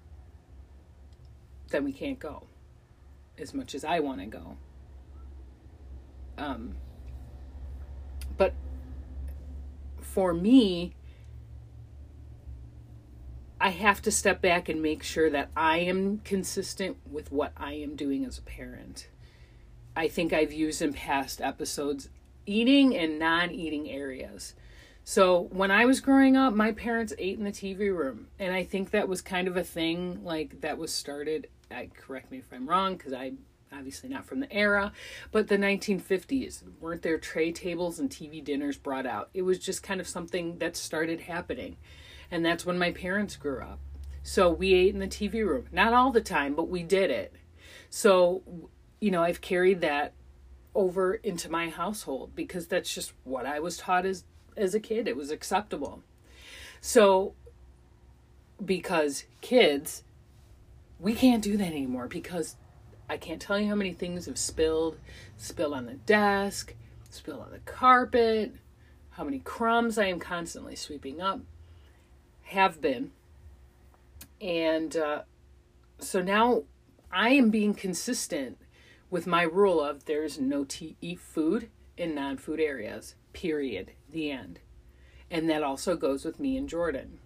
then 1.70 1.84
we 1.84 1.94
can't 1.94 2.20
go 2.20 2.44
as 3.38 3.54
much 3.54 3.74
as 3.76 3.86
I 3.86 4.00
want 4.00 4.20
to 4.20 4.26
go. 4.26 4.58
Um 6.38 6.76
but 8.38 8.54
for 10.20 10.34
me, 10.34 10.94
I 13.62 13.70
have 13.70 14.02
to 14.02 14.12
step 14.12 14.42
back 14.42 14.68
and 14.68 14.82
make 14.82 15.02
sure 15.02 15.30
that 15.30 15.50
I 15.56 15.78
am 15.78 16.18
consistent 16.26 16.98
with 17.10 17.32
what 17.32 17.54
I 17.56 17.76
am 17.76 17.96
doing 17.96 18.26
as 18.26 18.38
a 18.38 18.42
parent. 18.42 19.08
I 19.96 20.10
think 20.10 20.34
I've 20.34 20.52
used 20.52 20.82
in 20.82 20.92
past 20.92 21.40
episodes 21.40 22.10
eating 22.46 22.98
and 22.98 23.18
non 23.18 23.52
eating 23.52 23.90
areas. 23.90 24.56
So 25.06 25.44
when 25.54 25.72
I 25.72 25.86
was 25.86 26.02
growing 26.02 26.36
up, 26.36 26.54
my 26.54 26.74
parents 26.74 27.14
ate 27.18 27.38
in 27.38 27.46
the 27.46 27.52
TV 27.54 27.90
room. 27.98 28.28
And 28.38 28.54
I 28.54 28.66
think 28.66 28.92
that 28.92 29.08
was 29.08 29.22
kind 29.22 29.48
of 29.48 29.56
a 29.56 29.64
thing 29.64 30.22
like 30.26 30.60
that 30.60 30.78
was 30.78 30.92
started. 30.92 31.48
I, 31.72 31.92
correct 31.96 32.30
me 32.30 32.40
if 32.40 32.52
I'm 32.52 32.68
wrong 32.68 32.98
because 32.98 33.14
I 33.14 33.36
obviously 33.72 34.10
not 34.10 34.26
from 34.26 34.40
the 34.40 34.52
era, 34.52 34.92
but 35.32 35.48
the 35.48 35.58
1950s. 35.58 36.64
Weren't 36.80 37.02
there 37.02 37.18
tray 37.18 37.52
tables 37.52 38.00
and 38.00 38.10
TV 38.10 38.44
dinners 38.44 38.78
brought 38.78 39.06
out? 39.06 39.30
It 39.34 39.44
was 39.44 39.60
just 39.60 39.84
kind 39.84 40.00
of 40.00 40.08
something 40.08 40.58
that 40.60 40.76
started 40.76 41.22
happening. 41.22 41.78
And 42.32 42.46
that's 42.46 42.66
when 42.66 42.78
my 42.78 42.92
parents 42.92 43.36
grew 43.36 43.62
up. 43.62 43.80
So 44.24 44.52
we 44.52 44.74
ate 44.74 44.94
in 44.94 45.00
the 45.00 45.08
TV 45.08 45.46
room. 45.46 45.66
Not 45.72 45.94
all 45.94 46.12
the 46.12 46.22
time, 46.22 46.56
but 46.56 46.70
we 46.70 46.84
did 46.84 47.10
it. 47.10 47.34
So, 47.90 48.44
you 49.00 49.12
know, 49.12 49.24
I've 49.24 49.42
carried 49.42 49.82
that 49.82 50.14
over 50.76 51.16
into 51.16 51.50
my 51.50 51.70
household 51.70 52.36
because 52.36 52.68
that's 52.68 52.94
just 52.94 53.14
what 53.24 53.46
I 53.46 53.60
was 53.60 53.78
taught 53.78 54.06
as 54.06 54.24
as 54.56 54.76
a 54.76 54.80
kid. 54.80 55.08
It 55.08 55.16
was 55.16 55.32
acceptable. 55.32 56.04
So 56.82 57.34
because 58.64 59.26
kids 59.42 60.04
we 61.00 61.14
can't 61.14 61.42
do 61.42 61.58
that 61.58 61.68
anymore 61.68 62.08
because 62.08 62.58
I 63.10 63.18
can't 63.18 63.42
tell 63.42 63.60
you 63.60 63.68
how 63.68 63.76
many 63.76 63.92
things 63.92 64.28
have 64.28 64.38
spilled, 64.38 64.98
spilled 65.38 65.74
on 65.74 65.88
the 65.88 65.96
desk, 65.96 66.76
spilled 67.10 67.42
on 67.42 67.52
the 67.52 67.60
carpet, 67.60 68.54
how 69.12 69.24
many 69.24 69.40
crumbs 69.40 69.98
I 69.98 70.06
am 70.06 70.20
constantly 70.20 70.76
sweeping 70.76 71.20
up, 71.20 71.42
have 72.44 72.82
been. 72.82 73.12
And 74.40 74.96
uh, 74.96 75.24
so 75.98 76.22
now 76.22 76.64
I 77.12 77.32
am 77.32 77.50
being 77.50 77.74
consistent 77.74 78.58
with 79.10 79.26
my 79.26 79.42
rule 79.42 79.82
of 79.82 80.06
there's 80.06 80.40
no 80.40 80.64
to 80.66 80.94
eat 81.02 81.20
food 81.20 81.70
in 81.98 82.14
non 82.14 82.38
food 82.38 82.60
areas, 82.60 83.16
period, 83.34 83.92
the 84.10 84.32
end. 84.32 84.60
And 85.32 85.50
that 85.50 85.64
also 85.64 85.96
goes 85.96 86.24
with 86.24 86.40
me 86.40 86.58
and 86.58 86.70
Jordan. 86.70 87.20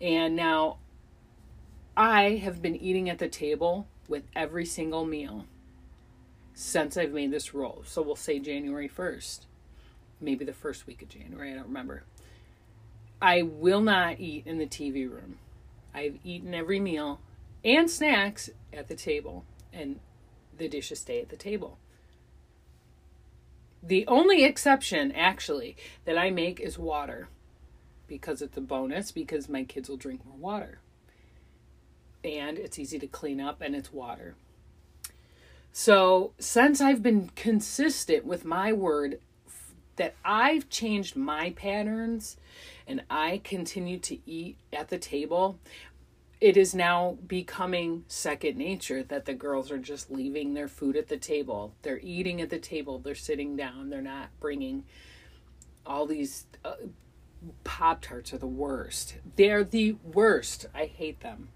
And 0.00 0.36
now 0.36 0.78
I 1.96 2.36
have 2.36 2.60
been 2.60 2.76
eating 2.76 3.08
at 3.08 3.18
the 3.18 3.28
table 3.28 3.86
with 4.08 4.24
every 4.34 4.64
single 4.64 5.04
meal 5.04 5.46
since 6.54 6.96
I've 6.96 7.12
made 7.12 7.30
this 7.30 7.54
rule. 7.54 7.82
So 7.86 8.02
we'll 8.02 8.16
say 8.16 8.38
January 8.38 8.88
1st, 8.88 9.40
maybe 10.20 10.44
the 10.44 10.52
first 10.52 10.86
week 10.86 11.02
of 11.02 11.08
January, 11.08 11.52
I 11.52 11.54
don't 11.54 11.66
remember. 11.66 12.04
I 13.20 13.42
will 13.42 13.80
not 13.80 14.20
eat 14.20 14.46
in 14.46 14.58
the 14.58 14.66
TV 14.66 15.10
room. 15.10 15.38
I've 15.94 16.18
eaten 16.24 16.54
every 16.54 16.80
meal 16.80 17.20
and 17.64 17.90
snacks 17.90 18.50
at 18.72 18.88
the 18.88 18.94
table, 18.94 19.44
and 19.72 20.00
the 20.56 20.68
dishes 20.68 21.00
stay 21.00 21.20
at 21.20 21.30
the 21.30 21.36
table. 21.36 21.78
The 23.82 24.06
only 24.06 24.44
exception, 24.44 25.12
actually, 25.12 25.76
that 26.04 26.18
I 26.18 26.30
make 26.30 26.60
is 26.60 26.78
water 26.78 27.28
because 28.06 28.42
it's 28.42 28.56
a 28.56 28.60
bonus 28.60 29.12
because 29.12 29.48
my 29.48 29.64
kids 29.64 29.88
will 29.88 29.96
drink 29.96 30.24
more 30.24 30.36
water. 30.36 30.78
And 32.24 32.58
it's 32.58 32.78
easy 32.78 32.98
to 32.98 33.06
clean 33.06 33.40
up 33.40 33.60
and 33.60 33.74
it's 33.76 33.92
water. 33.92 34.34
So, 35.72 36.32
since 36.38 36.80
I've 36.80 37.02
been 37.02 37.30
consistent 37.34 38.24
with 38.24 38.44
my 38.44 38.72
word 38.72 39.18
that 39.96 40.14
I've 40.24 40.68
changed 40.68 41.16
my 41.16 41.50
patterns 41.50 42.36
and 42.86 43.02
I 43.10 43.40
continue 43.42 43.98
to 44.00 44.18
eat 44.24 44.56
at 44.72 44.88
the 44.88 44.98
table, 44.98 45.58
it 46.40 46.56
is 46.56 46.74
now 46.74 47.18
becoming 47.26 48.04
second 48.06 48.56
nature 48.56 49.02
that 49.02 49.24
the 49.24 49.34
girls 49.34 49.70
are 49.70 49.78
just 49.78 50.10
leaving 50.10 50.54
their 50.54 50.68
food 50.68 50.96
at 50.96 51.08
the 51.08 51.16
table. 51.16 51.74
They're 51.82 52.00
eating 52.02 52.40
at 52.40 52.50
the 52.50 52.58
table, 52.58 52.98
they're 52.98 53.14
sitting 53.14 53.56
down, 53.56 53.90
they're 53.90 54.02
not 54.02 54.28
bringing 54.40 54.84
all 55.86 56.06
these 56.06 56.46
uh, 56.64 56.74
Pop 57.62 58.00
Tarts 58.00 58.32
are 58.32 58.38
the 58.38 58.46
worst. 58.46 59.16
They're 59.36 59.64
the 59.64 59.96
worst. 60.02 60.66
I 60.74 60.86
hate 60.86 61.20
them. 61.20 61.48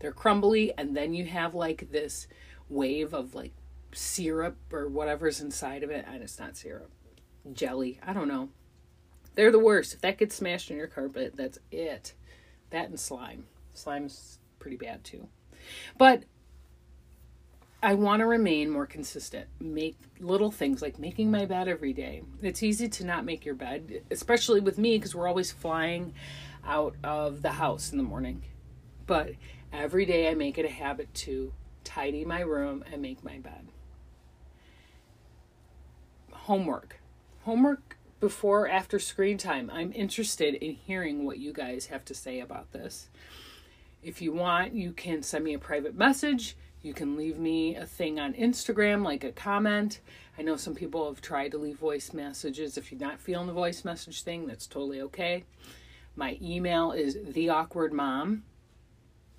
They're 0.00 0.12
crumbly, 0.12 0.72
and 0.76 0.96
then 0.96 1.14
you 1.14 1.26
have 1.26 1.54
like 1.54 1.90
this 1.92 2.26
wave 2.68 3.14
of 3.14 3.34
like 3.34 3.52
syrup 3.92 4.56
or 4.72 4.88
whatever's 4.88 5.40
inside 5.40 5.82
of 5.82 5.90
it. 5.90 6.04
And 6.08 6.22
it's 6.22 6.38
not 6.38 6.56
syrup, 6.56 6.90
jelly. 7.52 8.00
I 8.04 8.12
don't 8.12 8.28
know. 8.28 8.48
They're 9.34 9.52
the 9.52 9.58
worst. 9.58 9.94
If 9.94 10.00
that 10.00 10.18
gets 10.18 10.34
smashed 10.34 10.70
on 10.70 10.76
your 10.76 10.86
carpet, 10.86 11.34
that's 11.36 11.58
it. 11.70 12.14
That 12.70 12.88
and 12.88 12.98
slime. 12.98 13.46
Slime's 13.74 14.38
pretty 14.58 14.76
bad 14.76 15.04
too. 15.04 15.28
But 15.96 16.24
I 17.82 17.94
want 17.94 18.20
to 18.20 18.26
remain 18.26 18.68
more 18.68 18.86
consistent. 18.86 19.46
Make 19.58 19.96
little 20.18 20.50
things 20.50 20.82
like 20.82 20.98
making 20.98 21.30
my 21.30 21.46
bed 21.46 21.68
every 21.68 21.92
day. 21.92 22.22
It's 22.42 22.62
easy 22.62 22.88
to 22.88 23.04
not 23.04 23.24
make 23.24 23.44
your 23.44 23.54
bed, 23.54 24.02
especially 24.10 24.60
with 24.60 24.76
me 24.76 24.96
because 24.96 25.14
we're 25.14 25.28
always 25.28 25.50
flying 25.50 26.12
out 26.64 26.94
of 27.02 27.40
the 27.40 27.52
house 27.52 27.90
in 27.90 27.96
the 27.96 28.04
morning. 28.04 28.42
But 29.06 29.32
every 29.72 30.04
day 30.04 30.30
I 30.30 30.34
make 30.34 30.58
it 30.58 30.64
a 30.64 30.70
habit 30.70 31.12
to 31.14 31.52
tidy 31.84 32.24
my 32.24 32.40
room 32.40 32.84
and 32.90 33.00
make 33.00 33.24
my 33.24 33.38
bed. 33.38 33.68
Homework. 36.32 37.00
Homework 37.44 37.96
before 38.20 38.68
after 38.68 38.98
screen 38.98 39.38
time. 39.38 39.70
I'm 39.72 39.92
interested 39.92 40.54
in 40.54 40.72
hearing 40.72 41.24
what 41.24 41.38
you 41.38 41.52
guys 41.52 41.86
have 41.86 42.04
to 42.06 42.14
say 42.14 42.40
about 42.40 42.72
this. 42.72 43.08
If 44.02 44.20
you 44.20 44.32
want, 44.32 44.74
you 44.74 44.92
can 44.92 45.22
send 45.22 45.44
me 45.44 45.54
a 45.54 45.58
private 45.58 45.94
message 45.94 46.56
you 46.82 46.94
can 46.94 47.16
leave 47.16 47.38
me 47.38 47.76
a 47.76 47.84
thing 47.84 48.18
on 48.18 48.32
Instagram, 48.32 49.04
like 49.04 49.22
a 49.22 49.32
comment. 49.32 50.00
I 50.38 50.42
know 50.42 50.56
some 50.56 50.74
people 50.74 51.06
have 51.08 51.20
tried 51.20 51.50
to 51.50 51.58
leave 51.58 51.76
voice 51.76 52.14
messages. 52.14 52.78
If 52.78 52.90
you're 52.90 53.00
not 53.00 53.20
feeling 53.20 53.48
the 53.48 53.52
voice 53.52 53.84
message 53.84 54.22
thing, 54.22 54.46
that's 54.46 54.66
totally 54.66 55.02
okay. 55.02 55.44
My 56.16 56.38
email 56.40 56.92
is 56.92 57.16
theawkwardmom 57.16 58.40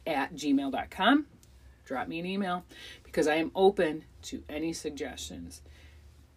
at 0.05 0.33
gmail.com. 0.35 1.25
Drop 1.85 2.07
me 2.07 2.19
an 2.19 2.25
email 2.25 2.63
because 3.03 3.27
I 3.27 3.35
am 3.35 3.51
open 3.55 4.05
to 4.23 4.43
any 4.47 4.73
suggestions. 4.73 5.61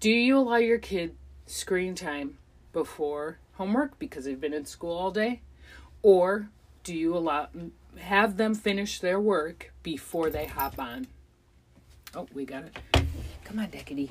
Do 0.01 0.11
you 0.11 0.39
allow 0.39 0.57
your 0.57 0.79
kid 0.79 1.17
screen 1.47 1.95
time 1.95 2.39
before 2.73 3.39
homework 3.55 3.99
because 3.99 4.25
they've 4.25 4.41
been 4.41 4.55
in 4.55 4.67
school 4.67 4.97
all 4.97 5.11
day? 5.11 5.43
Or 6.03 6.49
do 6.83 6.95
you 6.95 7.17
allow 7.17 7.49
have 7.99 8.37
them 8.37 8.55
finish 8.55 9.01
their 9.01 9.21
work 9.21 9.73
before 9.83 10.31
they 10.31 10.47
hop 10.47 10.79
on. 10.79 11.07
Oh, 12.15 12.27
we 12.33 12.45
got 12.45 12.65
it. 12.65 12.77
Come 13.45 13.59
on, 13.59 13.69
Decady. 13.69 14.11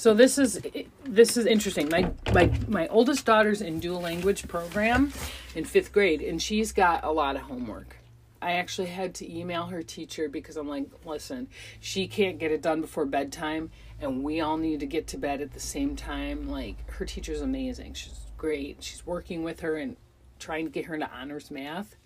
So 0.00 0.14
this 0.14 0.38
is 0.38 0.58
this 1.04 1.36
is 1.36 1.44
interesting. 1.44 1.90
My 1.90 2.10
my 2.32 2.50
my 2.68 2.88
oldest 2.88 3.26
daughter's 3.26 3.60
in 3.60 3.80
dual 3.80 4.00
language 4.00 4.48
program 4.48 5.12
in 5.54 5.66
fifth 5.66 5.92
grade, 5.92 6.22
and 6.22 6.40
she's 6.40 6.72
got 6.72 7.04
a 7.04 7.10
lot 7.10 7.36
of 7.36 7.42
homework. 7.42 7.98
I 8.40 8.52
actually 8.52 8.88
had 8.88 9.14
to 9.16 9.30
email 9.30 9.66
her 9.66 9.82
teacher 9.82 10.30
because 10.30 10.56
I'm 10.56 10.66
like, 10.66 10.86
listen, 11.04 11.48
she 11.80 12.08
can't 12.08 12.38
get 12.38 12.50
it 12.50 12.62
done 12.62 12.80
before 12.80 13.04
bedtime, 13.04 13.72
and 14.00 14.24
we 14.24 14.40
all 14.40 14.56
need 14.56 14.80
to 14.80 14.86
get 14.86 15.06
to 15.08 15.18
bed 15.18 15.42
at 15.42 15.52
the 15.52 15.60
same 15.60 15.96
time. 15.96 16.48
Like 16.48 16.90
her 16.92 17.04
teacher's 17.04 17.42
amazing. 17.42 17.92
She's 17.92 18.24
great. 18.38 18.82
She's 18.82 19.04
working 19.04 19.44
with 19.44 19.60
her 19.60 19.76
and 19.76 19.98
trying 20.38 20.64
to 20.64 20.70
get 20.70 20.86
her 20.86 20.94
into 20.94 21.10
honors 21.12 21.50
math. 21.50 21.96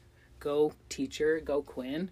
Go 0.40 0.72
teacher, 0.88 1.38
go 1.38 1.62
Quinn. 1.62 2.10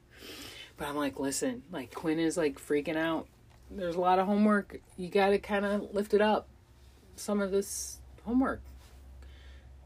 But 0.76 0.86
I'm 0.86 0.96
like, 0.96 1.18
listen, 1.18 1.64
like 1.72 1.92
Quinn 1.92 2.20
is 2.20 2.36
like 2.36 2.60
freaking 2.64 2.96
out. 2.96 3.26
There's 3.76 3.96
a 3.96 4.00
lot 4.00 4.18
of 4.18 4.26
homework. 4.26 4.80
You 4.96 5.08
got 5.08 5.30
to 5.30 5.38
kind 5.38 5.64
of 5.64 5.92
lift 5.92 6.14
it 6.14 6.20
up. 6.20 6.48
Some 7.16 7.40
of 7.40 7.50
this 7.50 7.98
homework. 8.24 8.62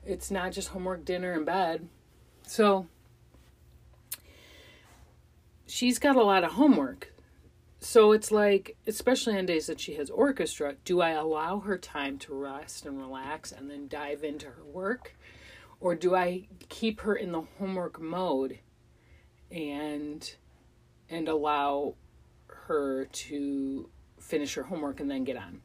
It's 0.05 0.31
not 0.31 0.53
just 0.53 0.69
homework, 0.69 1.05
dinner, 1.05 1.33
and 1.33 1.45
bed. 1.45 1.89
So 2.47 2.87
she's 5.67 5.99
got 5.99 6.17
a 6.17 6.23
lot 6.23 6.45
of 6.45 6.53
homework. 6.53 7.13
So 7.81 8.13
it's 8.13 8.31
like, 8.31 8.77
especially 8.87 9.37
on 9.37 9.47
days 9.47 9.67
that 9.67 9.81
she 9.81 9.95
has 9.95 10.11
orchestra, 10.11 10.77
do 10.85 11.01
I 11.01 11.11
allow 11.11 11.61
her 11.61 11.79
time 11.79 12.19
to 12.21 12.35
rest 12.35 12.87
and 12.87 12.99
relax 12.99 13.53
and 13.53 13.71
then 13.71 13.89
dive 13.89 14.25
into 14.25 14.47
her 14.47 14.65
work? 14.65 15.15
or 15.81 15.95
do 15.95 16.15
I 16.15 16.49
keep 16.69 17.01
her 17.03 17.15
in 17.15 17.33
the 17.33 17.43
homework 17.59 18.01
mode 18.01 18.59
and 19.51 20.35
and 21.09 21.29
allow 21.29 21.95
her 22.67 23.07
to 23.07 23.89
finish 24.19 24.55
her 24.55 24.65
homework 24.65 25.01
and 25.01 25.11
then 25.11 25.25
get 25.25 25.37
on? 25.37 25.61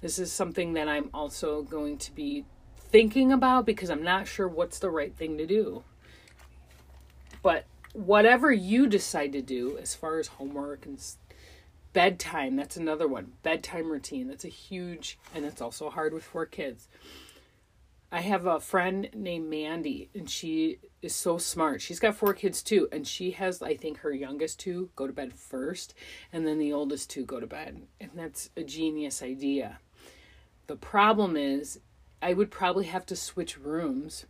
This 0.00 0.18
is 0.18 0.32
something 0.32 0.74
that 0.74 0.88
I'm 0.88 1.10
also 1.14 1.62
going 1.62 1.98
to 1.98 2.12
be 2.12 2.44
thinking 2.76 3.32
about 3.32 3.64
because 3.64 3.90
I'm 3.90 4.02
not 4.02 4.26
sure 4.26 4.48
what's 4.48 4.78
the 4.78 4.90
right 4.90 5.14
thing 5.14 5.38
to 5.38 5.46
do. 5.46 5.82
But 7.42 7.64
whatever 7.92 8.52
you 8.52 8.86
decide 8.86 9.32
to 9.32 9.42
do 9.42 9.78
as 9.78 9.94
far 9.94 10.18
as 10.18 10.28
homework 10.28 10.86
and 10.86 11.02
bedtime, 11.92 12.56
that's 12.56 12.76
another 12.76 13.08
one. 13.08 13.32
Bedtime 13.42 13.90
routine, 13.90 14.28
that's 14.28 14.44
a 14.44 14.48
huge 14.48 15.18
and 15.34 15.44
it's 15.44 15.60
also 15.60 15.90
hard 15.90 16.12
with 16.12 16.24
four 16.24 16.46
kids. 16.46 16.88
I 18.14 18.20
have 18.20 18.44
a 18.44 18.60
friend 18.60 19.08
named 19.14 19.48
Mandy, 19.48 20.10
and 20.14 20.28
she 20.28 20.80
is 21.00 21.14
so 21.14 21.38
smart. 21.38 21.80
She's 21.80 21.98
got 21.98 22.14
four 22.14 22.34
kids 22.34 22.62
too, 22.62 22.86
and 22.92 23.08
she 23.08 23.30
has, 23.30 23.62
I 23.62 23.74
think, 23.74 24.00
her 24.00 24.12
youngest 24.12 24.60
two 24.60 24.90
go 24.94 25.06
to 25.06 25.14
bed 25.14 25.32
first, 25.32 25.94
and 26.30 26.46
then 26.46 26.58
the 26.58 26.74
oldest 26.74 27.08
two 27.08 27.24
go 27.24 27.40
to 27.40 27.46
bed. 27.46 27.80
And 27.98 28.10
that's 28.14 28.50
a 28.54 28.64
genius 28.64 29.22
idea. 29.22 29.78
The 30.66 30.76
problem 30.76 31.38
is, 31.38 31.80
I 32.20 32.34
would 32.34 32.50
probably 32.50 32.84
have 32.84 33.06
to 33.06 33.16
switch 33.16 33.58
rooms 33.58 34.26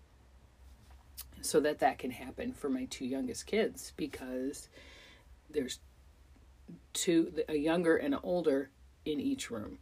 so 1.41 1.59
that 1.59 1.81
that 1.81 1.99
can 1.99 2.13
happen 2.13 2.53
for 2.53 2.71
my 2.71 2.85
two 2.85 3.05
youngest 3.05 3.47
kids 3.47 3.93
because 3.97 4.69
there's 5.51 5.81
two, 6.93 7.33
a 7.49 7.57
younger 7.57 7.97
and 7.97 8.15
an 8.15 8.21
older 8.23 8.71
in 9.05 9.19
each 9.19 9.51
room. 9.51 9.79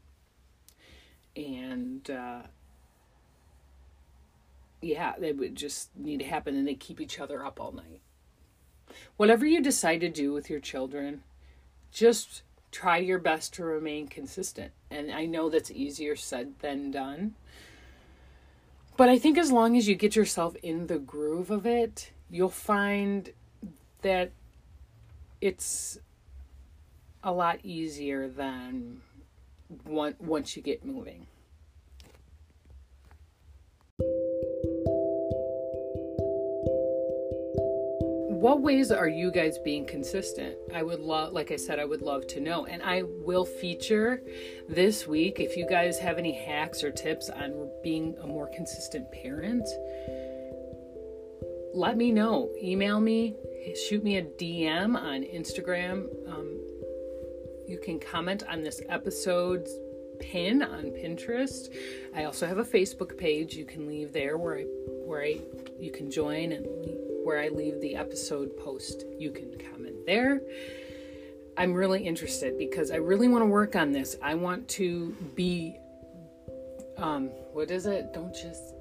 And, 1.36 2.10
uh, 2.10 2.42
yeah, 4.80 5.14
they 5.18 5.32
would 5.32 5.56
just 5.56 5.90
need 5.96 6.20
to 6.20 6.26
happen 6.26 6.56
and 6.56 6.66
they 6.66 6.74
keep 6.74 7.00
each 7.00 7.18
other 7.20 7.44
up 7.44 7.60
all 7.60 7.72
night. 7.72 8.00
Whatever 9.16 9.46
you 9.46 9.62
decide 9.62 10.00
to 10.00 10.08
do 10.08 10.32
with 10.32 10.50
your 10.50 10.60
children, 10.60 11.22
just 11.92 12.42
try 12.72 12.98
your 12.98 13.18
best 13.18 13.52
to 13.54 13.64
remain 13.64 14.08
consistent. 14.08 14.72
And 14.90 15.10
I 15.10 15.26
know 15.26 15.48
that's 15.48 15.70
easier 15.70 16.16
said 16.16 16.54
than 16.60 16.90
done. 16.90 17.34
But 18.96 19.08
I 19.08 19.18
think 19.18 19.38
as 19.38 19.50
long 19.50 19.76
as 19.76 19.88
you 19.88 19.94
get 19.94 20.16
yourself 20.16 20.56
in 20.62 20.86
the 20.86 20.98
groove 20.98 21.50
of 21.50 21.66
it, 21.66 22.10
you'll 22.30 22.48
find 22.48 23.30
that 24.02 24.30
it's 25.40 25.98
a 27.22 27.32
lot 27.32 27.60
easier 27.62 28.28
than 28.28 29.00
once 29.86 30.56
you 30.56 30.62
get 30.62 30.84
moving. 30.84 31.26
What 38.40 38.62
ways 38.62 38.90
are 38.90 39.06
you 39.06 39.30
guys 39.30 39.58
being 39.58 39.84
consistent? 39.84 40.56
I 40.74 40.82
would 40.82 41.00
love, 41.00 41.34
like 41.34 41.52
I 41.52 41.56
said, 41.56 41.78
I 41.78 41.84
would 41.84 42.00
love 42.00 42.26
to 42.28 42.40
know. 42.40 42.64
And 42.64 42.82
I 42.82 43.02
will 43.02 43.44
feature 43.44 44.22
this 44.66 45.06
week 45.06 45.40
if 45.40 45.58
you 45.58 45.66
guys 45.68 45.98
have 45.98 46.16
any 46.16 46.32
hacks 46.32 46.82
or 46.82 46.90
tips 46.90 47.28
on 47.28 47.70
being 47.82 48.16
a 48.22 48.26
more 48.26 48.48
consistent 48.56 49.12
parent. 49.12 49.68
Let 51.74 51.98
me 51.98 52.12
know. 52.12 52.50
Email 52.62 52.98
me, 52.98 53.36
shoot 53.86 54.02
me 54.02 54.16
a 54.16 54.22
DM 54.22 54.96
on 54.96 55.22
Instagram. 55.22 56.06
Um, 56.26 56.58
you 57.68 57.78
can 57.78 58.00
comment 58.00 58.42
on 58.48 58.62
this 58.62 58.80
episode's 58.88 59.70
pin 60.18 60.62
on 60.62 60.84
Pinterest. 60.84 61.68
I 62.14 62.24
also 62.24 62.46
have 62.46 62.56
a 62.56 62.64
Facebook 62.64 63.18
page 63.18 63.54
you 63.54 63.66
can 63.66 63.86
leave 63.86 64.14
there 64.14 64.38
where 64.38 64.60
I 64.60 64.62
where 65.04 65.22
I 65.22 65.40
you 65.78 65.92
can 65.92 66.10
join 66.10 66.52
and 66.52 66.66
where 67.24 67.40
I 67.40 67.48
leave 67.48 67.80
the 67.80 67.96
episode 67.96 68.56
post. 68.56 69.04
You 69.18 69.30
can 69.30 69.56
comment 69.70 70.06
there. 70.06 70.40
I'm 71.56 71.74
really 71.74 72.06
interested 72.06 72.56
because 72.58 72.90
I 72.90 72.96
really 72.96 73.28
want 73.28 73.42
to 73.42 73.46
work 73.46 73.76
on 73.76 73.92
this. 73.92 74.16
I 74.22 74.34
want 74.34 74.68
to 74.68 75.14
be 75.34 75.76
um 76.96 77.28
what 77.52 77.70
is 77.70 77.86
it? 77.86 78.12
Don't 78.12 78.34
just 78.34 78.74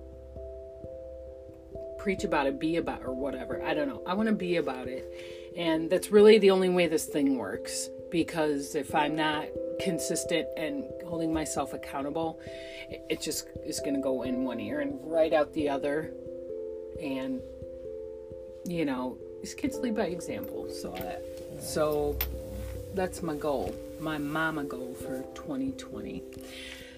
preach 1.97 2.23
about 2.23 2.47
it, 2.47 2.59
be 2.59 2.77
about 2.77 3.03
or 3.03 3.13
whatever. 3.13 3.61
I 3.63 3.73
don't 3.73 3.87
know. 3.87 4.01
I 4.07 4.13
want 4.13 4.29
to 4.29 4.35
be 4.35 4.55
about 4.55 4.87
it. 4.87 5.53
And 5.57 5.89
that's 5.89 6.09
really 6.09 6.37
the 6.37 6.51
only 6.51 6.69
way 6.69 6.87
this 6.87 7.05
thing 7.05 7.37
works 7.37 7.89
because 8.11 8.75
if 8.75 8.95
I'm 8.95 9.15
not 9.15 9.45
consistent 9.79 10.47
and 10.57 10.85
holding 11.05 11.33
myself 11.33 11.73
accountable, 11.73 12.39
it 12.89 13.21
just 13.21 13.47
is 13.65 13.79
going 13.79 13.95
to 13.95 14.01
go 14.01 14.23
in 14.23 14.43
one 14.43 14.59
ear 14.59 14.79
and 14.79 14.99
right 15.03 15.33
out 15.33 15.53
the 15.53 15.69
other. 15.69 16.13
And 17.01 17.41
you 18.71 18.85
know, 18.85 19.17
these 19.41 19.53
kids 19.53 19.77
lead 19.77 19.95
by 19.95 20.05
example. 20.05 20.69
So 20.69 20.95
so 21.59 22.17
that's 22.93 23.21
my 23.21 23.35
goal, 23.35 23.75
my 23.99 24.17
mama 24.17 24.63
goal 24.63 24.95
for 24.95 25.23
2020. 25.35 26.23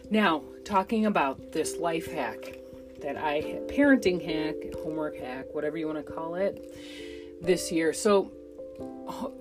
Now, 0.10 0.44
talking 0.66 1.06
about 1.06 1.52
this 1.52 1.78
life 1.78 2.12
hack 2.12 2.58
that 3.02 3.18
I 3.18 3.60
parenting 3.68 4.24
hack, 4.24 4.56
homework 4.84 5.18
hack, 5.18 5.46
whatever 5.54 5.78
you 5.78 5.88
want 5.88 6.06
to 6.06 6.12
call 6.14 6.36
it, 6.36 7.42
this 7.42 7.72
year. 7.72 7.94
So, 7.94 8.32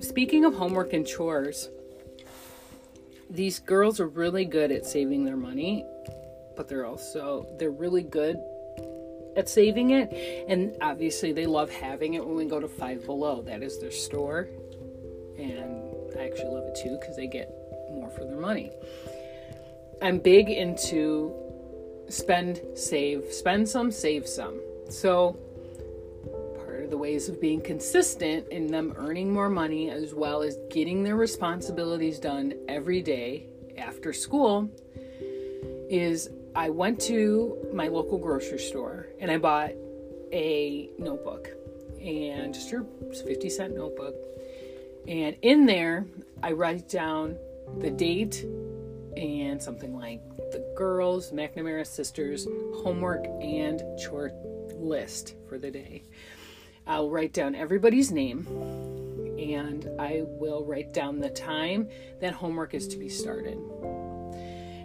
speaking 0.00 0.44
of 0.44 0.54
homework 0.54 0.92
and 0.92 1.06
chores, 1.06 1.68
these 3.28 3.58
girls 3.58 4.00
are 4.00 4.08
really 4.08 4.44
good 4.44 4.72
at 4.72 4.86
saving 4.86 5.24
their 5.24 5.36
money, 5.36 5.84
but 6.56 6.68
they're 6.68 6.86
also 6.86 7.46
they're 7.58 7.70
really 7.70 8.02
good 8.02 8.38
at 9.36 9.48
saving 9.48 9.90
it 9.90 10.12
and 10.48 10.76
obviously 10.80 11.32
they 11.32 11.46
love 11.46 11.70
having 11.70 12.14
it 12.14 12.24
when 12.24 12.36
we 12.36 12.44
go 12.44 12.60
to 12.60 12.68
Five 12.68 13.04
Below. 13.06 13.42
That 13.42 13.62
is 13.62 13.78
their 13.78 13.90
store. 13.90 14.48
And 15.38 15.82
I 16.18 16.26
actually 16.26 16.50
love 16.50 16.64
it 16.66 16.74
too 16.74 16.98
cuz 17.04 17.16
they 17.16 17.26
get 17.26 17.48
more 17.90 18.10
for 18.10 18.24
their 18.24 18.36
money. 18.36 18.70
I'm 20.02 20.18
big 20.18 20.48
into 20.48 21.34
spend, 22.08 22.60
save, 22.74 23.32
spend 23.32 23.68
some, 23.68 23.90
save 23.90 24.26
some. 24.26 24.60
So, 24.88 25.38
part 26.56 26.84
of 26.84 26.90
the 26.90 26.96
ways 26.96 27.28
of 27.28 27.40
being 27.40 27.60
consistent 27.60 28.48
in 28.48 28.66
them 28.66 28.94
earning 28.96 29.32
more 29.32 29.48
money 29.48 29.90
as 29.90 30.14
well 30.14 30.42
as 30.42 30.58
getting 30.70 31.02
their 31.02 31.16
responsibilities 31.16 32.18
done 32.18 32.54
every 32.68 33.02
day 33.02 33.46
after 33.76 34.12
school 34.12 34.70
is 35.88 36.30
I 36.54 36.70
went 36.70 37.00
to 37.02 37.70
my 37.72 37.88
local 37.88 38.18
grocery 38.18 38.58
store 38.58 39.06
and 39.20 39.30
I 39.30 39.38
bought 39.38 39.70
a 40.32 40.90
notebook 40.98 41.48
and 42.00 42.52
just 42.52 42.70
your 42.70 42.86
50 43.12 43.48
cent 43.50 43.76
notebook. 43.76 44.14
And 45.06 45.36
in 45.42 45.66
there, 45.66 46.06
I 46.42 46.52
write 46.52 46.88
down 46.88 47.36
the 47.78 47.90
date 47.90 48.44
and 49.16 49.62
something 49.62 49.96
like 49.96 50.20
the 50.50 50.74
girls, 50.76 51.30
McNamara 51.30 51.86
sisters, 51.86 52.46
homework 52.82 53.24
and 53.40 53.80
chore 53.98 54.32
list 54.74 55.34
for 55.48 55.58
the 55.58 55.70
day. 55.70 56.02
I'll 56.86 57.10
write 57.10 57.32
down 57.32 57.54
everybody's 57.54 58.10
name 58.10 58.46
and 59.38 59.88
I 59.98 60.22
will 60.24 60.64
write 60.64 60.92
down 60.92 61.20
the 61.20 61.30
time 61.30 61.88
that 62.20 62.34
homework 62.34 62.74
is 62.74 62.88
to 62.88 62.98
be 62.98 63.08
started. 63.08 63.58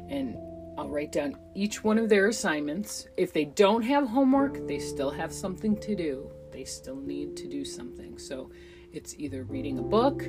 And 0.10 0.38
I'll 0.78 0.90
write 0.90 1.12
down 1.12 1.38
each 1.56 1.84
one 1.84 1.98
of 1.98 2.10
their 2.10 2.28
assignments. 2.28 3.08
If 3.18 3.32
they 3.32 3.46
don't 3.46 3.82
have 3.84 4.08
homework, 4.08 4.68
they 4.68 4.80
still 4.80 5.12
have 5.12 5.32
something 5.32 5.78
to 5.78 5.96
do. 5.96 6.30
They 6.52 6.66
still 6.66 6.98
need 6.98 7.38
to 7.38 7.48
do 7.48 7.64
something. 7.64 8.18
So 8.18 8.52
it's 8.92 9.16
either 9.18 9.44
reading 9.44 9.80
a 9.80 9.84
book 9.84 10.24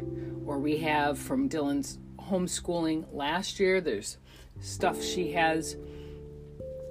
or 0.45 0.59
we 0.59 0.79
have 0.79 1.19
from 1.19 1.49
Dylan's 1.49 1.99
homeschooling 2.19 3.07
last 3.13 3.59
year, 3.61 3.81
there's 3.81 4.19
stuff 4.61 5.03
she 5.03 5.33
has. 5.33 5.77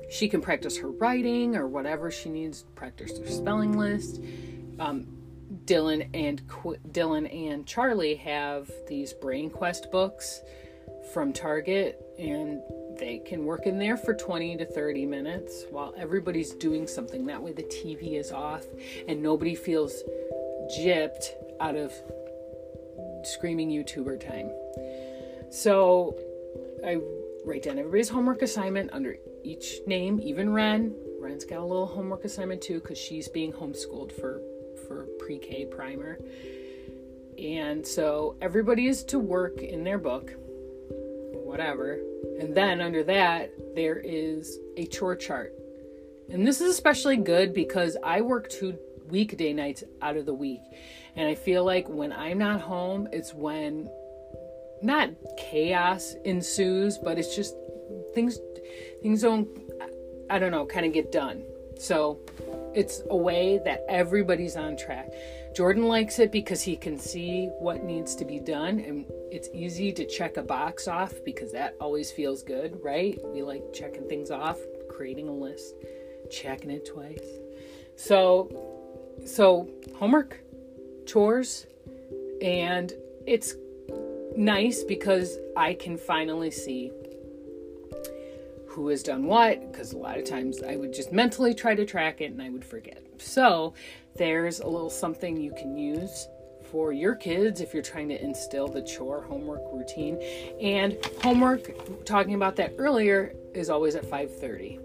She 0.10 0.30
can 0.30 0.42
practice 0.42 0.78
her 0.78 0.90
writing 0.90 1.56
or 1.56 1.68
whatever 1.68 2.12
she 2.12 2.30
needs, 2.30 2.64
practice 2.76 3.18
her 3.18 3.28
spelling 3.28 3.78
list. 3.78 4.22
Um, 4.80 5.08
Dylan 5.66 6.10
and 6.14 6.48
Qu- 6.48 6.78
Dylan 6.92 7.34
and 7.34 7.66
Charlie 7.66 8.16
have 8.16 8.70
these 8.88 9.14
Brain 9.14 9.50
Quest 9.50 9.92
books 9.92 10.42
from 11.14 11.34
Target, 11.34 12.02
and 12.20 12.62
they 12.98 13.20
can 13.20 13.46
work 13.46 13.66
in 13.66 13.78
there 13.78 13.98
for 13.98 14.14
20 14.14 14.58
to 14.58 14.66
30 14.66 15.06
minutes 15.06 15.66
while 15.70 15.94
everybody's 15.98 16.52
doing 16.52 16.88
something. 16.88 17.26
That 17.26 17.42
way, 17.42 17.54
the 17.54 17.64
TV 17.64 18.20
is 18.20 18.32
off 18.32 18.66
and 19.08 19.22
nobody 19.22 19.56
feels 19.56 20.04
gypped 20.78 21.32
out 21.60 21.76
of 21.76 21.94
screaming 23.24 23.70
YouTuber 23.70 24.20
time. 24.26 24.52
So, 25.50 26.18
I 26.86 27.00
write 27.46 27.64
down 27.64 27.78
everybody's 27.80 28.10
homework 28.10 28.42
assignment 28.42 28.92
under 28.94 29.18
each 29.44 29.80
name, 29.86 30.20
even 30.22 30.52
Ren. 30.52 30.96
Ren's 31.20 31.46
got 31.46 31.60
a 31.60 31.66
little 31.66 31.86
homework 31.86 32.26
assignment 32.26 32.62
too 32.62 32.80
because 32.80 32.98
she's 32.98 33.28
being 33.28 33.52
homeschooled 33.52 34.12
for 34.12 34.42
for 34.88 35.08
pre-K 35.20 35.66
primer. 35.66 36.20
And 37.38 37.86
so 37.86 38.36
everybody 38.42 38.88
is 38.88 39.04
to 39.06 39.20
work 39.20 39.62
in 39.62 39.84
their 39.84 39.98
book, 39.98 40.34
whatever. 41.46 42.00
And 42.40 42.56
then 42.56 42.82
under 42.82 43.04
that, 43.04 43.52
there 43.76 43.98
is 43.98 44.60
a 44.78 44.86
chore 44.88 45.16
chart. 45.16 45.54
And 46.30 46.46
this 46.46 46.60
is 46.60 46.70
especially 46.70 47.18
good 47.18 47.54
because 47.54 47.96
I 48.04 48.22
work 48.22 48.50
two 48.50 48.78
weekday 49.10 49.54
nights 49.54 49.84
out 50.02 50.18
of 50.18 50.26
the 50.26 50.34
week. 50.34 50.62
And 51.16 51.28
I 51.30 51.36
feel 51.36 51.64
like 51.64 51.88
when 51.88 52.12
I'm 52.12 52.40
not 52.40 52.62
home, 52.62 53.08
it's 53.12 53.34
when 53.34 53.90
not 54.82 55.12
chaos 55.38 56.16
ensues, 56.26 56.98
but 56.98 57.18
it's 57.18 57.36
just 57.36 57.56
things 58.14 58.40
things 59.02 59.22
don't 59.22 59.48
I 60.30 60.40
don't 60.40 60.52
know, 60.52 60.66
kind 60.66 60.86
of 60.86 60.94
get 60.94 61.12
done. 61.12 61.44
So 61.78 62.20
it's 62.74 63.04
a 63.10 63.16
way 63.16 63.60
that 63.64 63.86
everybody's 63.88 64.56
on 64.56 64.76
track. 64.76 65.12
Jordan 65.56 65.88
likes 65.88 66.20
it 66.20 66.34
because 66.34 66.62
he 66.62 66.76
can 66.76 67.00
see 67.00 67.48
what 67.60 67.86
needs 67.86 68.14
to 68.16 68.26
be 68.26 68.40
done 68.40 68.78
and 68.80 69.06
it's 69.32 69.48
easy 69.54 69.94
to 69.94 70.06
check 70.06 70.36
a 70.36 70.42
box 70.42 70.86
off 70.86 71.14
because 71.24 71.54
that 71.54 71.76
always 71.80 72.12
feels 72.12 72.44
good, 72.44 72.78
right? 72.84 73.18
We 73.24 73.42
like 73.42 73.64
checking 73.74 74.06
things 74.10 74.32
off, 74.32 74.58
creating 74.90 75.30
a 75.30 75.34
list, 75.34 75.76
checking 76.30 76.72
it 76.72 76.86
twice. 76.86 77.26
So 77.96 78.50
so 79.26 79.70
homework, 79.98 80.42
chores, 81.06 81.68
and 82.42 82.92
it's 83.26 83.56
nice 84.36 84.84
because 84.84 85.38
I 85.56 85.74
can 85.74 85.98
finally 85.98 86.52
see 86.52 86.92
who 88.68 88.90
has 88.90 89.04
done 89.04 89.26
what 89.26 89.72
because 89.72 89.94
a 89.94 89.98
lot 89.98 90.18
of 90.18 90.26
times 90.26 90.62
I 90.62 90.76
would 90.76 90.92
just 90.92 91.14
mentally 91.14 91.54
try 91.54 91.76
to 91.76 91.86
track 91.86 92.20
it 92.20 92.32
and 92.34 92.42
I 92.42 92.50
would 92.50 92.66
forget. 92.66 93.02
So 93.20 93.74
there's 94.16 94.60
a 94.60 94.68
little 94.68 94.90
something 94.90 95.38
you 95.38 95.52
can 95.52 95.78
use 95.78 96.28
for 96.72 96.92
your 96.92 97.16
kids 97.16 97.62
if 97.62 97.74
you're 97.74 97.84
trying 97.84 98.10
to 98.10 98.22
instill 98.22 98.68
the 98.68 98.82
chore 98.82 99.22
homework 99.22 99.62
routine. 99.72 100.22
And 100.62 100.98
homework, 101.22 102.06
talking 102.06 102.34
about 102.34 102.56
that 102.58 102.74
earlier, 102.78 103.34
is 103.54 103.70
always 103.70 103.96
at 103.96 104.06
5:30. 104.06 104.80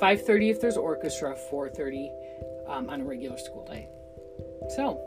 5:30 0.00 0.50
if 0.50 0.60
there's 0.60 0.76
orchestra, 0.76 1.36
4:30 1.50 2.10
um, 2.66 2.88
on 2.88 3.00
a 3.00 3.04
regular 3.04 3.38
school 3.38 3.64
day. 3.64 3.88
So 4.76 4.98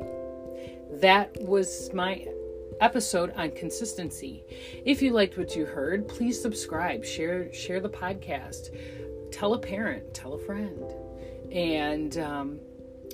that 1.01 1.35
was 1.41 1.91
my 1.93 2.27
episode 2.81 3.31
on 3.35 3.51
consistency. 3.51 4.43
If 4.85 5.01
you 5.01 5.11
liked 5.11 5.37
what 5.37 5.55
you 5.55 5.65
heard, 5.65 6.07
please 6.07 6.41
subscribe, 6.41 7.05
share 7.05 7.53
share 7.53 7.79
the 7.79 7.89
podcast, 7.89 8.69
tell 9.31 9.53
a 9.53 9.59
parent, 9.59 10.13
tell 10.13 10.33
a 10.33 10.39
friend, 10.39 10.93
and 11.51 12.17
um, 12.17 12.59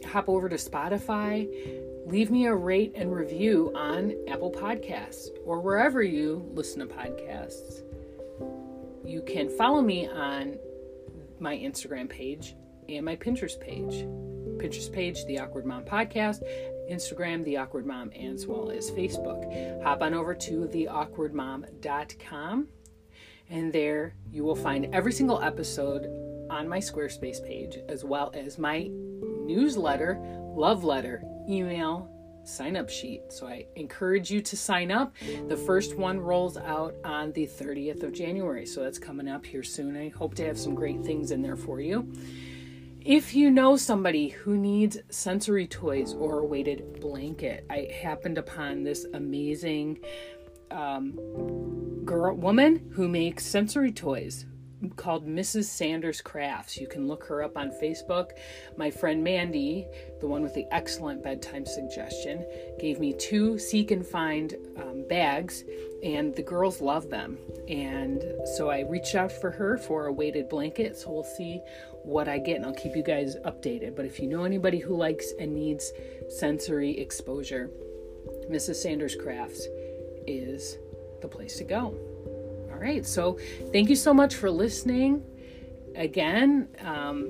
hop 0.06 0.30
over 0.30 0.50
to 0.50 0.56
Spotify. 0.56 1.48
Leave 2.06 2.32
me 2.32 2.48
a 2.48 2.56
rate 2.56 2.94
and 2.96 3.14
review 3.14 3.72
on 3.76 4.16
Apple 4.28 4.52
Podcasts 4.52 5.28
or 5.46 5.60
wherever 5.62 6.02
you 6.02 6.50
listen 6.54 6.80
to 6.80 6.94
podcasts. 6.94 7.84
You 9.06 9.22
can 9.22 9.50
follow 9.50 9.82
me 9.82 10.08
on 10.08 10.58
my 11.40 11.56
Instagram 11.56 12.10
page 12.10 12.56
and 12.88 13.06
my 13.06 13.16
Pinterest 13.16 13.60
page. 13.60 14.06
Pinterest 14.58 14.92
page, 14.92 15.26
The 15.26 15.40
Awkward 15.40 15.66
Mom 15.66 15.86
Podcast, 15.86 16.42
Instagram, 16.92 17.44
The 17.46 17.58
Awkward 17.58 17.86
Mom, 17.86 18.12
as 18.12 18.46
well 18.46 18.72
as 18.72 18.92
Facebook. 18.92 19.84
Hop 19.84 20.02
on 20.02 20.14
over 20.14 20.34
to 20.36 20.68
theawkwardmom.com, 20.74 22.68
and 23.50 23.74
there 23.74 24.16
you 24.32 24.44
will 24.44 24.56
find 24.56 24.94
every 24.94 25.14
single 25.14 25.42
episode 25.42 26.08
on 26.50 26.68
my 26.68 26.80
Squarespace 26.80 27.46
page, 27.46 27.78
as 27.88 28.04
well 28.04 28.32
as 28.34 28.58
my 28.58 28.90
newsletter, 29.50 30.20
love 30.56 30.84
letter, 30.84 31.24
email, 31.50 32.10
sign 32.44 32.76
up 32.76 32.90
sheet. 32.90 33.22
So 33.30 33.48
I 33.48 33.66
encourage 33.76 34.30
you 34.32 34.42
to 34.42 34.56
sign 34.56 34.92
up. 34.92 35.14
The 35.48 35.58
first 35.58 35.98
one 35.98 36.20
rolls 36.20 36.58
out 36.58 36.96
on 37.04 37.32
the 37.34 37.48
30th 37.48 38.04
of 38.04 38.14
January. 38.14 38.66
So 38.66 38.84
that's 38.84 39.00
coming 39.00 39.28
up 39.28 39.46
here 39.46 39.64
soon. 39.64 39.98
I 39.98 40.10
hope 40.10 40.36
to 40.36 40.46
have 40.46 40.58
some 40.58 40.76
great 40.76 41.04
things 41.04 41.32
in 41.32 41.42
there 41.42 41.56
for 41.56 41.80
you. 41.80 42.12
If 43.02 43.34
you 43.34 43.50
know 43.50 43.76
somebody 43.76 44.30
who 44.30 44.58
needs 44.58 44.98
sensory 45.10 45.66
toys 45.66 46.14
or 46.14 46.40
a 46.40 46.46
weighted 46.46 47.00
blanket, 47.00 47.66
I 47.70 47.90
happened 48.04 48.38
upon 48.38 48.84
this 48.84 49.06
amazing 49.14 50.00
um, 50.70 51.16
girl 52.06 52.36
woman 52.36 52.92
who 52.94 53.08
makes 53.08 53.46
sensory 53.46 53.92
toys 53.92 54.46
called 54.96 55.28
Mrs. 55.28 55.66
Sanders 55.66 56.22
Crafts. 56.22 56.78
You 56.78 56.88
can 56.88 57.08
look 57.08 57.26
her 57.26 57.44
up 57.44 57.58
on 57.58 57.72
Facebook. 57.72 58.32
My 58.78 58.90
friend 58.90 59.24
Mandy, 59.24 59.88
the 60.22 60.28
one 60.28 60.42
with 60.42 60.54
the 60.54 60.66
excellent 60.72 61.24
bedtime 61.24 61.66
suggestion, 61.66 62.46
gave 62.80 63.00
me 63.00 63.14
two 63.14 63.58
seek 63.58 63.92
and 63.92 64.06
find 64.06 64.56
um, 64.78 65.06
bags, 65.10 65.64
and 66.04 66.34
the 66.36 66.44
girls 66.44 66.82
love 66.82 67.10
them. 67.10 67.38
And 67.68 68.24
so 68.56 68.70
I 68.70 68.82
reached 68.82 69.16
out 69.16 69.32
for 69.32 69.52
her 69.52 69.78
for 69.78 70.08
a 70.08 70.14
weighted 70.14 70.50
blanket. 70.50 70.98
So 70.98 71.12
we'll 71.12 71.24
see 71.24 71.62
what 72.04 72.28
I 72.28 72.40
get, 72.40 72.58
and 72.58 72.66
I'll 72.66 72.74
keep 72.74 72.96
you 72.96 73.04
guys 73.04 73.36
updated. 73.46 73.96
But 73.96 74.06
if 74.06 74.20
you 74.20 74.28
know 74.28 74.44
anybody 74.44 74.80
who 74.80 74.96
likes 74.96 75.34
and 75.40 75.54
needs 75.54 75.92
sensory 76.30 76.98
exposure, 77.00 77.70
Mrs. 78.50 78.76
Sanders 78.76 79.16
Crafts 79.16 79.68
is 80.26 80.78
the 81.22 81.28
place 81.28 81.58
to 81.58 81.64
go. 81.64 82.09
Right. 82.80 83.06
So 83.06 83.38
thank 83.72 83.90
you 83.90 83.96
so 83.96 84.14
much 84.14 84.36
for 84.36 84.50
listening. 84.50 85.24
Again, 85.96 86.70
um, 86.82 87.28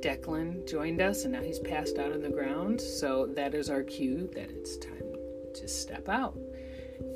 Declan 0.00 0.68
joined 0.68 1.00
us 1.00 1.24
and 1.24 1.32
now 1.32 1.42
he's 1.42 1.58
passed 1.58 1.98
out 1.98 2.12
on 2.12 2.22
the 2.22 2.30
ground. 2.30 2.80
So 2.80 3.26
that 3.34 3.54
is 3.54 3.70
our 3.70 3.82
cue 3.82 4.30
that 4.34 4.50
it's 4.50 4.76
time 4.76 5.14
to 5.54 5.68
step 5.68 6.08
out. 6.08 6.38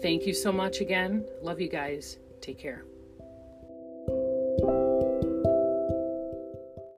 Thank 0.00 0.26
you 0.26 0.34
so 0.34 0.52
much 0.52 0.80
again. 0.80 1.24
Love 1.40 1.60
you 1.60 1.68
guys. 1.68 2.18
Take 2.40 2.58
care. 2.58 2.84